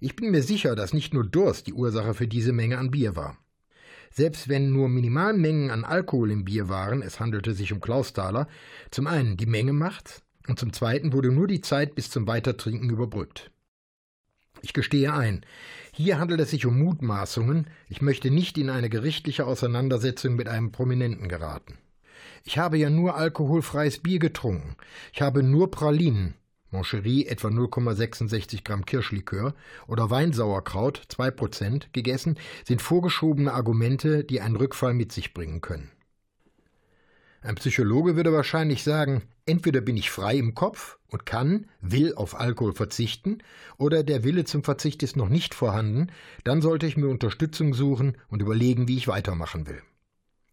Ich 0.00 0.16
bin 0.16 0.30
mir 0.30 0.42
sicher, 0.42 0.74
dass 0.74 0.94
nicht 0.94 1.12
nur 1.12 1.24
Durst 1.24 1.66
die 1.66 1.74
Ursache 1.74 2.14
für 2.14 2.26
diese 2.26 2.52
Menge 2.52 2.78
an 2.78 2.90
Bier 2.90 3.16
war. 3.16 3.36
Selbst 4.10 4.48
wenn 4.48 4.72
nur 4.72 4.88
Minimalmengen 4.88 5.70
an 5.70 5.84
Alkohol 5.84 6.30
im 6.30 6.44
Bier 6.44 6.68
waren, 6.70 7.02
es 7.02 7.20
handelte 7.20 7.52
sich 7.52 7.72
um 7.72 7.80
Klausthaler, 7.80 8.48
zum 8.90 9.06
einen 9.06 9.36
die 9.36 9.46
Menge 9.46 9.74
macht, 9.74 10.22
und 10.48 10.58
zum 10.58 10.72
Zweiten 10.72 11.12
wurde 11.12 11.30
nur 11.30 11.46
die 11.46 11.60
Zeit 11.60 11.94
bis 11.94 12.10
zum 12.10 12.26
Weitertrinken 12.26 12.90
überbrückt. 12.90 13.51
Ich 14.60 14.72
gestehe 14.72 15.12
ein, 15.12 15.44
hier 15.92 16.18
handelt 16.18 16.40
es 16.40 16.50
sich 16.50 16.66
um 16.66 16.78
Mutmaßungen, 16.78 17.66
ich 17.88 18.02
möchte 18.02 18.30
nicht 18.30 18.58
in 18.58 18.70
eine 18.70 18.88
gerichtliche 18.88 19.46
Auseinandersetzung 19.46 20.36
mit 20.36 20.48
einem 20.48 20.72
Prominenten 20.72 21.28
geraten. 21.28 21.78
Ich 22.44 22.58
habe 22.58 22.78
ja 22.78 22.90
nur 22.90 23.16
alkoholfreies 23.16 23.98
Bier 23.98 24.18
getrunken, 24.18 24.76
ich 25.12 25.22
habe 25.22 25.42
nur 25.42 25.70
Pralinen, 25.70 26.34
Moncherie 26.70 27.26
etwa 27.26 27.48
0,66 27.48 28.64
Gramm 28.64 28.86
Kirschlikör 28.86 29.54
oder 29.86 30.10
Weinsauerkraut 30.10 31.02
2 31.08 31.30
Prozent 31.30 31.92
gegessen, 31.92 32.38
sind 32.64 32.80
vorgeschobene 32.80 33.52
Argumente, 33.52 34.24
die 34.24 34.40
einen 34.40 34.56
Rückfall 34.56 34.94
mit 34.94 35.12
sich 35.12 35.34
bringen 35.34 35.60
können. 35.60 35.90
Ein 37.42 37.56
Psychologe 37.56 38.14
würde 38.14 38.32
wahrscheinlich 38.32 38.84
sagen, 38.84 39.22
entweder 39.46 39.80
bin 39.80 39.96
ich 39.96 40.10
frei 40.10 40.36
im 40.36 40.54
Kopf 40.54 40.98
und 41.08 41.26
kann, 41.26 41.66
will 41.80 42.14
auf 42.14 42.38
Alkohol 42.38 42.72
verzichten, 42.72 43.38
oder 43.78 44.04
der 44.04 44.22
Wille 44.22 44.44
zum 44.44 44.62
Verzicht 44.62 45.02
ist 45.02 45.16
noch 45.16 45.28
nicht 45.28 45.52
vorhanden, 45.52 46.06
dann 46.44 46.62
sollte 46.62 46.86
ich 46.86 46.96
mir 46.96 47.08
Unterstützung 47.08 47.74
suchen 47.74 48.16
und 48.28 48.40
überlegen, 48.40 48.86
wie 48.86 48.96
ich 48.96 49.08
weitermachen 49.08 49.66
will. 49.66 49.82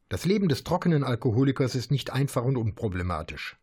Das 0.10 0.26
Leben 0.26 0.50
des 0.50 0.64
trockenen 0.64 1.04
Alkoholikers 1.04 1.76
ist 1.76 1.92
nicht 1.92 2.12
einfach 2.12 2.44
und 2.44 2.58
unproblematisch. 2.58 3.56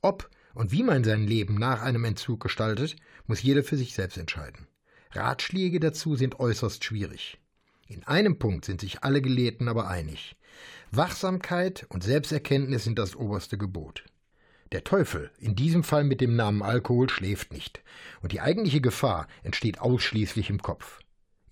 Ob 0.00 0.30
und 0.54 0.70
wie 0.70 0.84
man 0.84 1.02
sein 1.02 1.26
Leben 1.26 1.56
nach 1.56 1.82
einem 1.82 2.04
Entzug 2.04 2.40
gestaltet, 2.40 2.94
muss 3.26 3.42
jeder 3.42 3.64
für 3.64 3.76
sich 3.76 3.94
selbst 3.94 4.16
entscheiden. 4.16 4.68
Ratschläge 5.10 5.80
dazu 5.80 6.14
sind 6.14 6.38
äußerst 6.38 6.84
schwierig. 6.84 7.38
In 7.88 8.04
einem 8.04 8.38
Punkt 8.38 8.64
sind 8.64 8.80
sich 8.80 9.02
alle 9.02 9.22
Gelehrten 9.22 9.66
aber 9.66 9.88
einig. 9.88 10.36
Wachsamkeit 10.90 11.86
und 11.90 12.02
Selbsterkenntnis 12.02 12.84
sind 12.84 12.98
das 12.98 13.14
oberste 13.14 13.58
Gebot. 13.58 14.04
Der 14.72 14.84
Teufel, 14.84 15.30
in 15.38 15.54
diesem 15.54 15.84
Fall 15.84 16.02
mit 16.02 16.22
dem 16.22 16.34
Namen 16.34 16.62
Alkohol, 16.62 17.10
schläft 17.10 17.52
nicht, 17.52 17.82
und 18.22 18.32
die 18.32 18.40
eigentliche 18.40 18.80
Gefahr 18.80 19.28
entsteht 19.42 19.80
ausschließlich 19.80 20.48
im 20.48 20.62
Kopf. 20.62 21.00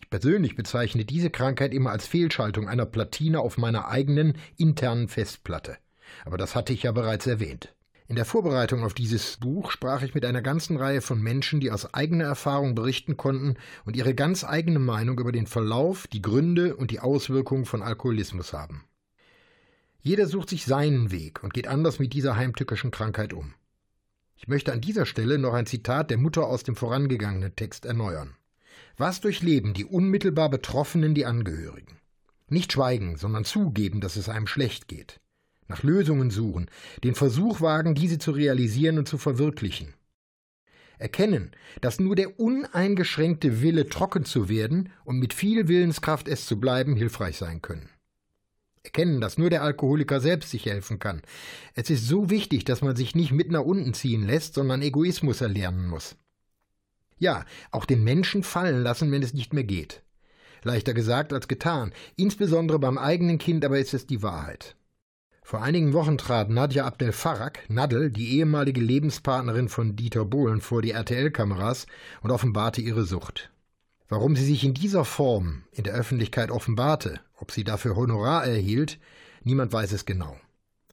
Ich 0.00 0.08
persönlich 0.08 0.56
bezeichne 0.56 1.04
diese 1.04 1.28
Krankheit 1.28 1.74
immer 1.74 1.90
als 1.90 2.06
Fehlschaltung 2.06 2.66
einer 2.66 2.86
Platine 2.86 3.40
auf 3.40 3.58
meiner 3.58 3.88
eigenen 3.88 4.38
internen 4.56 5.08
Festplatte. 5.08 5.76
Aber 6.24 6.38
das 6.38 6.54
hatte 6.54 6.72
ich 6.72 6.84
ja 6.84 6.92
bereits 6.92 7.26
erwähnt. 7.26 7.74
In 8.08 8.16
der 8.16 8.24
Vorbereitung 8.24 8.84
auf 8.84 8.94
dieses 8.94 9.36
Buch 9.36 9.70
sprach 9.70 10.00
ich 10.02 10.14
mit 10.14 10.24
einer 10.24 10.40
ganzen 10.40 10.78
Reihe 10.78 11.02
von 11.02 11.20
Menschen, 11.20 11.60
die 11.60 11.70
aus 11.70 11.92
eigener 11.92 12.24
Erfahrung 12.24 12.74
berichten 12.74 13.18
konnten 13.18 13.56
und 13.84 13.96
ihre 13.96 14.14
ganz 14.14 14.44
eigene 14.44 14.78
Meinung 14.78 15.18
über 15.18 15.32
den 15.32 15.46
Verlauf, 15.46 16.06
die 16.06 16.22
Gründe 16.22 16.74
und 16.76 16.90
die 16.90 17.00
Auswirkungen 17.00 17.66
von 17.66 17.82
Alkoholismus 17.82 18.54
haben. 18.54 18.84
Jeder 20.06 20.28
sucht 20.28 20.50
sich 20.50 20.66
seinen 20.66 21.10
Weg 21.10 21.42
und 21.42 21.52
geht 21.52 21.66
anders 21.66 21.98
mit 21.98 22.12
dieser 22.12 22.36
heimtückischen 22.36 22.92
Krankheit 22.92 23.32
um. 23.32 23.54
Ich 24.36 24.46
möchte 24.46 24.72
an 24.72 24.80
dieser 24.80 25.04
Stelle 25.04 25.36
noch 25.36 25.52
ein 25.52 25.66
Zitat 25.66 26.10
der 26.10 26.16
Mutter 26.16 26.46
aus 26.46 26.62
dem 26.62 26.76
vorangegangenen 26.76 27.56
Text 27.56 27.84
erneuern. 27.84 28.36
Was 28.96 29.20
durchleben 29.20 29.74
die 29.74 29.84
unmittelbar 29.84 30.48
Betroffenen 30.48 31.16
die 31.16 31.26
Angehörigen? 31.26 31.98
Nicht 32.48 32.72
schweigen, 32.72 33.16
sondern 33.16 33.44
zugeben, 33.44 34.00
dass 34.00 34.14
es 34.14 34.28
einem 34.28 34.46
schlecht 34.46 34.86
geht. 34.86 35.18
Nach 35.66 35.82
Lösungen 35.82 36.30
suchen, 36.30 36.70
den 37.02 37.16
Versuch 37.16 37.60
wagen, 37.60 37.96
diese 37.96 38.18
zu 38.18 38.30
realisieren 38.30 38.98
und 38.98 39.08
zu 39.08 39.18
verwirklichen. 39.18 39.92
Erkennen, 40.98 41.50
dass 41.80 41.98
nur 41.98 42.14
der 42.14 42.38
uneingeschränkte 42.38 43.60
Wille, 43.60 43.88
trocken 43.88 44.24
zu 44.24 44.48
werden 44.48 44.90
und 45.02 45.18
mit 45.18 45.34
viel 45.34 45.66
Willenskraft 45.66 46.28
es 46.28 46.46
zu 46.46 46.60
bleiben, 46.60 46.94
hilfreich 46.94 47.38
sein 47.38 47.60
können. 47.60 47.90
Erkennen, 48.86 49.20
dass 49.20 49.36
nur 49.36 49.50
der 49.50 49.62
Alkoholiker 49.62 50.20
selbst 50.20 50.50
sich 50.50 50.64
helfen 50.64 50.98
kann. 50.98 51.22
Es 51.74 51.90
ist 51.90 52.06
so 52.06 52.30
wichtig, 52.30 52.64
dass 52.64 52.80
man 52.80 52.96
sich 52.96 53.14
nicht 53.14 53.32
mit 53.32 53.50
nach 53.50 53.60
unten 53.60 53.92
ziehen 53.92 54.26
lässt, 54.26 54.54
sondern 54.54 54.80
Egoismus 54.80 55.40
erlernen 55.40 55.86
muss. 55.88 56.16
Ja, 57.18 57.44
auch 57.70 57.84
den 57.84 58.04
Menschen 58.04 58.42
fallen 58.42 58.82
lassen, 58.82 59.10
wenn 59.12 59.22
es 59.22 59.34
nicht 59.34 59.52
mehr 59.52 59.64
geht. 59.64 60.02
Leichter 60.62 60.94
gesagt 60.94 61.32
als 61.32 61.48
getan, 61.48 61.92
insbesondere 62.16 62.78
beim 62.78 62.98
eigenen 62.98 63.38
Kind 63.38 63.64
aber 63.64 63.78
ist 63.78 63.94
es 63.94 64.06
die 64.06 64.22
Wahrheit. 64.22 64.76
Vor 65.42 65.62
einigen 65.62 65.92
Wochen 65.92 66.18
trat 66.18 66.50
Nadja 66.50 66.84
Abdel 66.84 67.12
Farag, 67.12 67.60
Nadel, 67.68 68.10
die 68.10 68.36
ehemalige 68.36 68.80
Lebenspartnerin 68.80 69.68
von 69.68 69.94
Dieter 69.94 70.24
Bohlen, 70.24 70.60
vor 70.60 70.82
die 70.82 70.90
RTL-Kameras 70.90 71.86
und 72.22 72.32
offenbarte 72.32 72.80
ihre 72.80 73.04
Sucht. 73.04 73.50
Warum 74.08 74.36
sie 74.36 74.44
sich 74.44 74.64
in 74.64 74.74
dieser 74.74 75.04
Form 75.04 75.62
in 75.72 75.84
der 75.84 75.94
Öffentlichkeit 75.94 76.50
offenbarte, 76.50 77.20
ob 77.36 77.52
sie 77.52 77.64
dafür 77.64 77.96
Honorar 77.96 78.46
erhielt, 78.46 78.98
niemand 79.42 79.72
weiß 79.72 79.92
es 79.92 80.04
genau. 80.04 80.36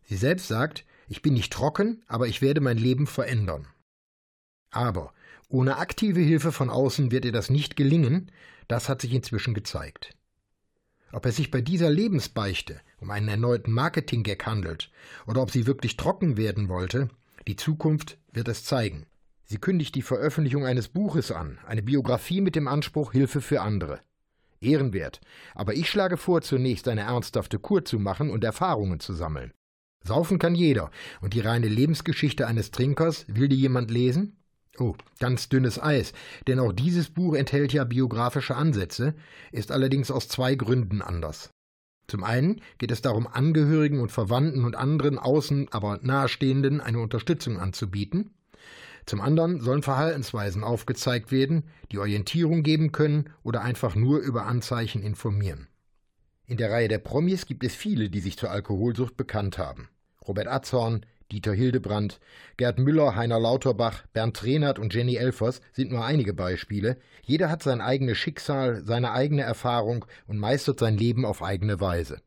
Sie 0.06 0.18
selbst 0.18 0.48
sagt, 0.48 0.86
ich 1.08 1.22
bin 1.22 1.34
nicht 1.34 1.52
trocken, 1.52 2.04
aber 2.08 2.28
ich 2.28 2.42
werde 2.42 2.62
mein 2.62 2.78
Leben 2.78 3.08
verändern. 3.08 3.68
Aber 4.70 5.14
ohne 5.50 5.78
aktive 5.78 6.20
Hilfe 6.20 6.52
von 6.52 6.70
außen 6.70 7.12
wird 7.12 7.26
ihr 7.26 7.32
das 7.32 7.50
nicht 7.50 7.76
gelingen, 7.76 8.32
das 8.68 8.90
hat 8.90 9.02
sich 9.02 9.14
inzwischen 9.14 9.54
gezeigt. 9.54 10.16
Ob 11.12 11.28
es 11.28 11.36
sich 11.36 11.52
bei 11.52 11.62
dieser 11.62 11.92
Lebensbeichte 11.92 12.82
um 13.00 13.12
einen 13.12 13.28
erneuten 13.28 13.72
Marketing-Gag 13.72 14.46
handelt 14.46 14.92
oder 15.28 15.42
ob 15.42 15.52
sie 15.52 15.68
wirklich 15.68 15.96
trocken 15.96 16.38
werden 16.38 16.70
wollte, 16.70 17.10
die 17.48 17.56
Zukunft 17.56 18.18
wird 18.32 18.48
es 18.48 18.64
zeigen. 18.64 19.06
Sie 19.46 19.60
kündigt 19.60 19.94
die 19.94 20.02
Veröffentlichung 20.02 20.66
eines 20.66 20.88
Buches 20.88 21.32
an, 21.32 21.60
eine 21.68 21.84
Biografie 21.84 22.42
mit 22.42 22.56
dem 22.56 22.68
Anspruch 22.68 23.12
Hilfe 23.12 23.42
für 23.42 23.62
andere. 23.62 24.00
Ehrenwert, 24.64 25.22
aber 25.56 25.74
ich 25.74 25.90
schlage 25.90 26.18
vor, 26.18 26.42
zunächst 26.42 26.88
eine 26.88 27.02
ernsthafte 27.02 27.60
Kur 27.60 27.86
zu 27.86 28.00
machen 28.00 28.30
und 28.30 28.44
Erfahrungen 28.44 29.00
zu 29.00 29.14
sammeln. 29.14 29.54
Saufen 30.04 30.40
kann 30.40 30.56
jeder, 30.56 30.92
und 31.22 31.34
die 31.34 31.40
reine 31.40 31.68
Lebensgeschichte 31.68 32.48
eines 32.48 32.72
Trinkers, 32.72 33.26
will 33.28 33.48
die 33.48 33.56
jemand 33.56 33.90
lesen? 33.90 34.38
Oh, 34.78 34.96
ganz 35.20 35.50
dünnes 35.50 35.82
Eis, 35.82 36.14
denn 36.48 36.60
auch 36.60 36.74
dieses 36.74 37.10
Buch 37.10 37.36
enthält 37.36 37.74
ja 37.74 37.84
biografische 37.84 38.56
Ansätze, 38.56 39.14
ist 39.52 39.72
allerdings 39.72 40.10
aus 40.12 40.28
zwei 40.28 40.56
Gründen 40.56 41.02
anders. 41.02 41.52
Zum 42.08 42.24
einen 42.24 42.62
geht 42.80 42.92
es 42.92 43.02
darum, 43.02 43.28
Angehörigen 43.28 44.00
und 44.00 44.12
Verwandten 44.12 44.66
und 44.66 44.76
anderen 44.76 45.18
außen, 45.18 45.70
aber 45.72 46.00
nahestehenden 46.02 46.82
eine 46.82 47.00
Unterstützung 47.00 47.60
anzubieten. 47.60 48.32
Zum 49.06 49.22
anderen 49.22 49.62
sollen 49.62 49.84
Verhaltensweisen 49.84 50.64
aufgezeigt 50.64 51.32
werden, 51.32 51.64
die 51.92 52.00
Orientierung 52.00 52.64
geben 52.64 52.92
können 52.92 53.30
oder 53.44 53.62
einfach 53.62 53.96
nur 53.96 54.20
über 54.20 54.46
Anzeichen 54.46 55.02
informieren. 55.02 55.68
In 56.46 56.58
der 56.58 56.72
Reihe 56.72 56.88
der 56.88 57.00
Promis 57.00 57.46
gibt 57.46 57.64
es 57.64 57.76
viele, 57.76 58.10
die 58.10 58.20
sich 58.20 58.38
zur 58.38 58.52
Alkoholsucht 58.52 59.18
bekannt 59.18 59.58
haben. 59.58 59.90
Robert 60.28 60.48
Atzhorn, 60.48 61.06
Dieter 61.32 61.54
Hildebrandt, 61.54 62.20
Gerd 62.58 62.80
Müller, 62.80 63.16
Heiner 63.16 63.40
Lauterbach, 63.40 64.06
Bernd 64.14 64.38
Trenert 64.38 64.78
und 64.78 64.94
Jenny 64.94 65.16
Elfers 65.16 65.62
sind 65.72 65.92
nur 65.92 66.06
einige 66.06 66.34
Beispiele. 66.34 66.98
Jeder 67.24 67.50
hat 67.50 67.64
sein 67.64 67.82
eigenes 67.82 68.18
Schicksal, 68.18 68.84
seine 68.86 69.12
eigene 69.12 69.42
Erfahrung 69.42 70.06
und 70.28 70.38
meistert 70.38 70.80
sein 70.80 70.98
Leben 70.98 71.26
auf 71.26 71.42
eigene 71.42 71.80
Weise. 71.80 72.22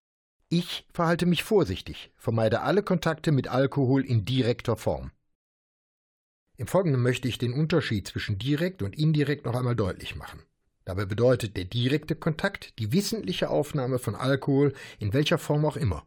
Ich 0.49 0.87
verhalte 0.93 1.27
mich 1.27 1.45
vorsichtig, 1.45 2.11
vermeide 2.17 2.63
alle 2.63 2.83
Kontakte 2.83 3.33
mit 3.33 3.49
Alkohol 3.49 4.05
in 4.05 4.25
direkter 4.25 4.77
Form. 4.77 5.11
Im 6.57 6.67
Folgenden 6.67 7.03
möchte 7.03 7.29
ich 7.29 7.39
den 7.39 7.53
Unterschied 7.53 8.09
zwischen 8.09 8.39
direkt 8.39 8.83
und 8.83 8.99
indirekt 8.99 9.45
noch 9.45 9.55
einmal 9.55 9.77
deutlich 9.77 10.17
machen. 10.17 10.43
Dabei 10.85 11.05
bedeutet 11.05 11.57
der 11.57 11.65
direkte 11.65 12.15
Kontakt 12.15 12.79
die 12.79 12.93
wissentliche 12.93 13.51
Aufnahme 13.51 13.99
von 13.99 14.15
Alkohol 14.15 14.73
in 14.99 15.13
welcher 15.13 15.39
Form 15.39 15.65
auch 15.65 15.77
immer. 15.77 16.07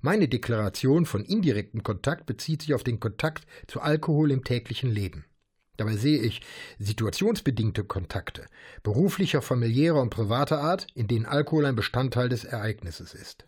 Meine 0.00 0.28
Deklaration 0.28 1.06
von 1.06 1.24
indirektem 1.24 1.82
Kontakt 1.82 2.26
bezieht 2.26 2.62
sich 2.62 2.74
auf 2.74 2.84
den 2.84 3.00
Kontakt 3.00 3.46
zu 3.66 3.80
Alkohol 3.80 4.30
im 4.30 4.44
täglichen 4.44 4.90
Leben. 4.90 5.24
Dabei 5.76 5.96
sehe 5.96 6.20
ich 6.20 6.40
situationsbedingte 6.78 7.84
Kontakte, 7.84 8.46
beruflicher, 8.82 9.42
familiärer 9.42 10.00
und 10.00 10.10
privater 10.10 10.60
Art, 10.60 10.86
in 10.94 11.08
denen 11.08 11.26
Alkohol 11.26 11.66
ein 11.66 11.74
Bestandteil 11.74 12.28
des 12.28 12.44
Ereignisses 12.44 13.14
ist. 13.14 13.44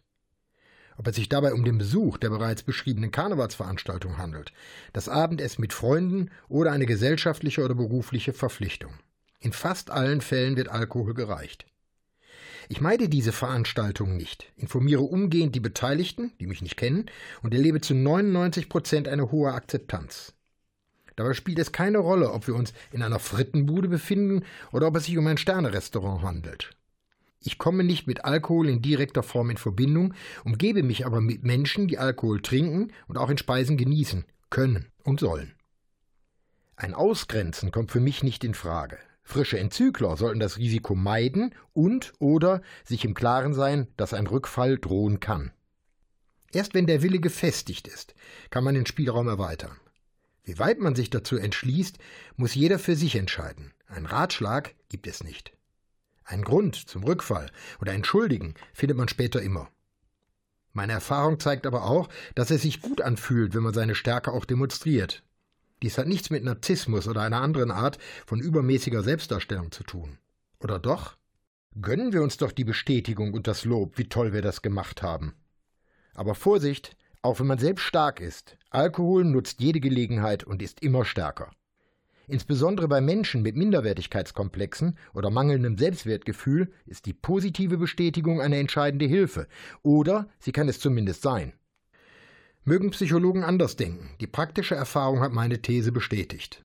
Ob 0.99 1.07
es 1.09 1.17
sich 1.17 1.29
dabei 1.29 1.53
um 1.53 1.65
den 1.65 1.79
Besuch 1.79 2.17
der 2.19 2.31
bereits 2.31 2.63
beschriebenen 2.63 3.11
Karnevalsveranstaltung 3.11 4.19
handelt, 4.19 4.53
das 4.93 5.09
Abendessen 5.09 5.61
mit 5.61 5.73
Freunden 5.73 6.31
oder 6.49 6.73
eine 6.73 6.87
gesellschaftliche 6.87 7.63
oder 7.63 7.75
berufliche 7.75 8.33
Verpflichtung. 8.33 8.93
In 9.41 9.53
fast 9.53 9.91
allen 9.91 10.23
Fällen 10.23 10.57
wird 10.57 10.69
Alkohol 10.69 11.15
gereicht. 11.15 11.67
Ich 12.69 12.81
meide 12.81 13.09
diese 13.09 13.33
Veranstaltungen 13.33 14.17
nicht, 14.17 14.53
informiere 14.57 15.03
umgehend 15.03 15.55
die 15.55 15.61
Beteiligten, 15.61 16.33
die 16.41 16.47
mich 16.47 16.63
nicht 16.63 16.77
kennen, 16.77 17.07
und 17.43 17.55
erlebe 17.55 17.81
zu 17.81 17.95
99 17.95 18.69
Prozent 18.69 19.07
eine 19.07 19.31
hohe 19.31 19.53
Akzeptanz. 19.53 20.33
Dabei 21.15 21.33
spielt 21.33 21.59
es 21.59 21.73
keine 21.73 21.99
Rolle, 21.99 22.33
ob 22.33 22.47
wir 22.47 22.55
uns 22.55 22.73
in 22.93 23.03
einer 23.03 23.19
Frittenbude 23.19 23.89
befinden 23.89 24.45
oder 24.73 24.89
ob 24.89 24.97
es 24.97 25.05
sich 25.05 25.17
um 25.17 25.27
ein 25.27 25.39
Sternerestaurant 25.39 26.23
handelt. 26.23 26.77
Ich 27.41 27.59
komme 27.59 27.85
nicht 27.85 28.07
mit 28.07 28.25
Alkohol 28.25 28.69
in 28.69 28.83
direkter 28.83 29.23
Form 29.23 29.51
in 29.51 29.57
Verbindung, 29.57 30.15
umgebe 30.45 30.83
mich 30.83 31.07
aber 31.07 31.21
mit 31.21 31.45
Menschen, 31.45 31.87
die 31.87 31.99
Alkohol 31.99 32.41
trinken 32.41 32.93
und 33.07 33.19
auch 33.19 33.31
in 33.31 33.39
Speisen 33.39 33.77
genießen, 33.77 34.25
können 34.51 34.87
und 35.05 35.21
sollen. 35.21 35.55
Ein 36.77 36.95
Ausgrenzen 36.95 37.71
kommt 37.71 37.91
für 37.91 38.01
mich 38.01 38.23
nicht 38.23 38.45
in 38.45 38.55
Frage. 38.55 38.99
Frische 39.23 39.59
Entzügler 39.59 40.17
sollten 40.17 40.41
das 40.41 40.59
Risiko 40.59 40.95
meiden 40.95 41.55
und 41.73 42.13
oder 42.19 42.63
sich 42.85 43.05
im 43.05 43.15
Klaren 43.15 43.55
sein, 43.55 43.89
dass 43.97 44.15
ein 44.15 44.27
Rückfall 44.27 44.79
drohen 44.79 45.21
kann. 45.21 45.53
Erst 46.53 46.75
wenn 46.75 46.87
der 46.87 47.03
Wille 47.03 47.19
gefestigt 47.19 47.89
ist, 47.89 48.15
kann 48.51 48.63
man 48.63 48.75
den 48.75 48.87
Spielraum 48.87 49.27
erweitern. 49.27 49.77
Wie 50.45 50.59
weit 50.61 50.79
man 50.79 50.95
sich 50.95 51.11
dazu 51.11 51.37
entschließt, 51.37 51.99
muss 52.37 52.55
jeder 52.55 52.79
für 52.79 52.95
sich 52.95 53.17
entscheiden. 53.17 53.73
Ein 53.89 54.07
Ratschlag 54.07 54.75
gibt 54.89 55.09
es 55.09 55.25
nicht. 55.25 55.56
Einen 56.27 56.43
Grund 56.43 56.75
zum 56.75 57.05
Rückfall 57.05 57.51
oder 57.81 57.93
Entschuldigen 57.93 58.55
findet 58.75 58.99
man 58.99 59.07
später 59.07 59.41
immer. 59.41 59.71
Meine 60.73 60.93
Erfahrung 60.93 61.39
zeigt 61.39 61.67
aber 61.67 61.85
auch, 61.85 62.09
dass 62.35 62.51
es 62.51 62.63
sich 62.63 62.83
gut 62.83 63.01
anfühlt, 63.01 63.55
wenn 63.55 63.63
man 63.63 63.73
seine 63.73 63.95
Stärke 63.95 64.33
auch 64.33 64.45
demonstriert. 64.45 65.23
Dies 65.83 65.99
hat 65.99 66.09
nichts 66.09 66.31
mit 66.31 66.43
Narzissmus 66.43 67.07
oder 67.07 67.23
einer 67.23 67.41
anderen 67.41 67.71
Art 67.71 67.99
von 68.27 68.41
übermäßiger 68.41 69.03
Selbstdarstellung 69.03 69.71
zu 69.71 69.85
tun. 69.85 70.19
Oder 70.59 70.81
doch? 70.81 71.17
Gönnen 71.81 72.13
wir 72.13 72.23
uns 72.23 72.39
doch 72.39 72.51
die 72.51 72.65
Bestätigung 72.65 73.33
und 73.33 73.47
das 73.47 73.65
Lob, 73.65 73.97
wie 73.97 74.09
toll 74.09 74.33
wir 74.33 74.43
das 74.43 74.63
gemacht 74.63 75.03
haben. 75.03 75.35
Aber 76.13 76.35
Vorsicht, 76.35 76.97
auch 77.23 77.39
wenn 77.39 77.47
man 77.47 77.59
selbst 77.59 77.83
stark 77.83 78.21
ist, 78.21 78.59
Alkohol 78.71 79.25
nutzt 79.25 79.61
jede 79.61 79.79
Gelegenheit 79.79 80.43
und 80.43 80.61
ist 80.61 80.83
immer 80.83 81.05
stärker. 81.05 81.53
Insbesondere 82.29 82.89
bei 82.89 83.01
Menschen 83.01 83.43
mit 83.43 83.55
Minderwertigkeitskomplexen 83.57 84.99
oder 85.15 85.31
mangelndem 85.31 85.79
Selbstwertgefühl 85.79 86.73
ist 86.85 87.07
die 87.07 87.13
positive 87.13 87.79
Bestätigung 87.79 88.41
eine 88.41 88.59
entscheidende 88.59 89.07
Hilfe, 89.07 89.47
oder 89.83 90.29
sie 90.41 90.51
kann 90.51 90.69
es 90.69 90.81
zumindest 90.81 91.23
sein. 91.23 91.53
Mögen 92.65 92.91
Psychologen 92.91 93.45
anders 93.45 93.77
denken, 93.77 94.11
die 94.21 94.27
praktische 94.27 94.75
Erfahrung 94.75 95.21
hat 95.21 95.33
meine 95.33 95.63
These 95.63 95.93
bestätigt. 95.93 96.63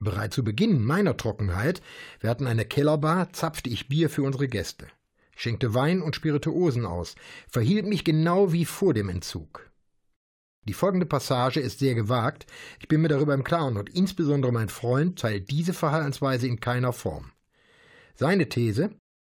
Bereits 0.00 0.34
zu 0.34 0.42
Beginn 0.42 0.82
meiner 0.82 1.16
Trockenheit, 1.16 1.82
wir 2.18 2.30
hatten 2.30 2.48
eine 2.48 2.64
Kellerbar, 2.64 3.32
zapfte 3.32 3.70
ich 3.70 3.88
Bier 3.88 4.10
für 4.10 4.24
unsere 4.24 4.48
Gäste, 4.48 4.88
schenkte 5.36 5.72
Wein 5.72 6.02
und 6.02 6.16
Spirituosen 6.16 6.84
aus, 6.84 7.14
verhielt 7.46 7.86
mich 7.86 8.02
genau 8.02 8.52
wie 8.52 8.64
vor 8.64 8.92
dem 8.92 9.08
Entzug. 9.08 9.69
Die 10.68 10.74
folgende 10.74 11.06
Passage 11.06 11.58
ist 11.58 11.78
sehr 11.78 11.94
gewagt, 11.94 12.46
ich 12.80 12.88
bin 12.88 13.00
mir 13.00 13.08
darüber 13.08 13.34
im 13.34 13.44
Klaren 13.44 13.76
und 13.78 13.88
insbesondere 13.88 14.52
mein 14.52 14.68
Freund 14.68 15.18
teilt 15.18 15.50
diese 15.50 15.72
Verhaltensweise 15.72 16.46
in 16.46 16.60
keiner 16.60 16.92
Form. 16.92 17.32
Seine 18.14 18.48
These 18.48 18.90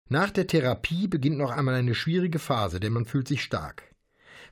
Nach 0.08 0.30
der 0.30 0.46
Therapie 0.46 1.08
beginnt 1.08 1.38
noch 1.38 1.50
einmal 1.50 1.74
eine 1.74 1.96
schwierige 1.96 2.38
Phase, 2.38 2.80
denn 2.80 2.94
man 2.94 3.06
fühlt 3.06 3.28
sich 3.28 3.42
stark. 3.42 3.84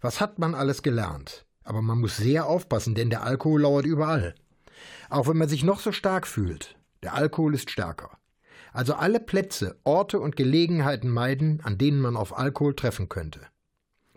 Was 0.02 0.20
hat 0.20 0.40
man 0.40 0.56
alles 0.56 0.82
gelernt? 0.82 1.46
Aber 1.64 1.84
man 1.84 2.00
muss 2.00 2.18
sehr 2.18 2.48
aufpassen, 2.48 2.96
denn 2.96 3.12
der 3.12 3.24
Alkohol 3.24 3.62
lauert 3.62 3.86
überall. 3.86 4.34
Auch 5.10 5.28
wenn 5.28 5.38
man 5.38 5.48
sich 5.50 5.64
noch 5.64 5.80
so 5.80 5.92
stark 5.92 6.26
fühlt, 6.26 6.76
der 7.04 7.14
Alkohol 7.14 7.54
ist 7.54 7.70
stärker. 7.70 8.18
Also 8.74 8.96
alle 8.96 9.20
Plätze, 9.20 9.80
Orte 9.84 10.20
und 10.20 10.36
Gelegenheiten 10.36 11.10
meiden, 11.10 11.62
an 11.62 11.78
denen 11.78 12.02
man 12.02 12.18
auf 12.18 12.36
Alkohol 12.36 12.76
treffen 12.76 13.08
könnte. 13.08 13.42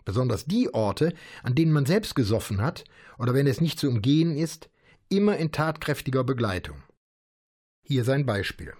Besonders 0.07 0.45
die 0.45 0.73
Orte, 0.73 1.13
an 1.43 1.53
denen 1.53 1.73
man 1.73 1.85
selbst 1.85 2.15
gesoffen 2.15 2.61
hat 2.61 2.85
oder 3.17 3.33
wenn 3.33 3.45
es 3.45 3.59
nicht 3.59 3.77
zu 3.77 3.89
umgehen 3.89 4.37
ist, 4.37 4.69
immer 5.09 5.35
in 5.35 5.51
tatkräftiger 5.51 6.23
Begleitung. 6.23 6.81
Hier 7.83 8.05
sein 8.05 8.25
Beispiel. 8.25 8.73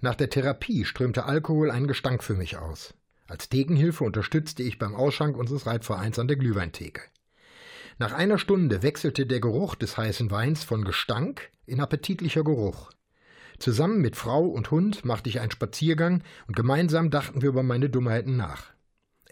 Nach 0.00 0.14
der 0.14 0.30
Therapie 0.30 0.86
strömte 0.86 1.26
Alkohol 1.26 1.70
einen 1.70 1.88
Gestank 1.88 2.24
für 2.24 2.32
mich 2.32 2.56
aus. 2.56 2.94
Als 3.26 3.50
Thekenhilfe 3.50 4.02
unterstützte 4.02 4.62
ich 4.62 4.78
beim 4.78 4.94
Ausschank 4.94 5.36
unseres 5.36 5.66
Reitvereins 5.66 6.18
an 6.18 6.26
der 6.26 6.38
Glühweintheke. 6.38 7.02
Nach 7.98 8.14
einer 8.14 8.38
Stunde 8.38 8.82
wechselte 8.82 9.26
der 9.26 9.40
Geruch 9.40 9.74
des 9.74 9.98
heißen 9.98 10.30
Weins 10.30 10.64
von 10.64 10.86
Gestank 10.86 11.50
in 11.66 11.80
appetitlicher 11.80 12.44
Geruch. 12.44 12.92
Zusammen 13.58 14.00
mit 14.00 14.16
Frau 14.16 14.46
und 14.46 14.70
Hund 14.70 15.04
machte 15.04 15.28
ich 15.28 15.38
einen 15.40 15.50
Spaziergang 15.50 16.22
und 16.48 16.56
gemeinsam 16.56 17.10
dachten 17.10 17.42
wir 17.42 17.50
über 17.50 17.62
meine 17.62 17.90
Dummheiten 17.90 18.38
nach. 18.38 18.71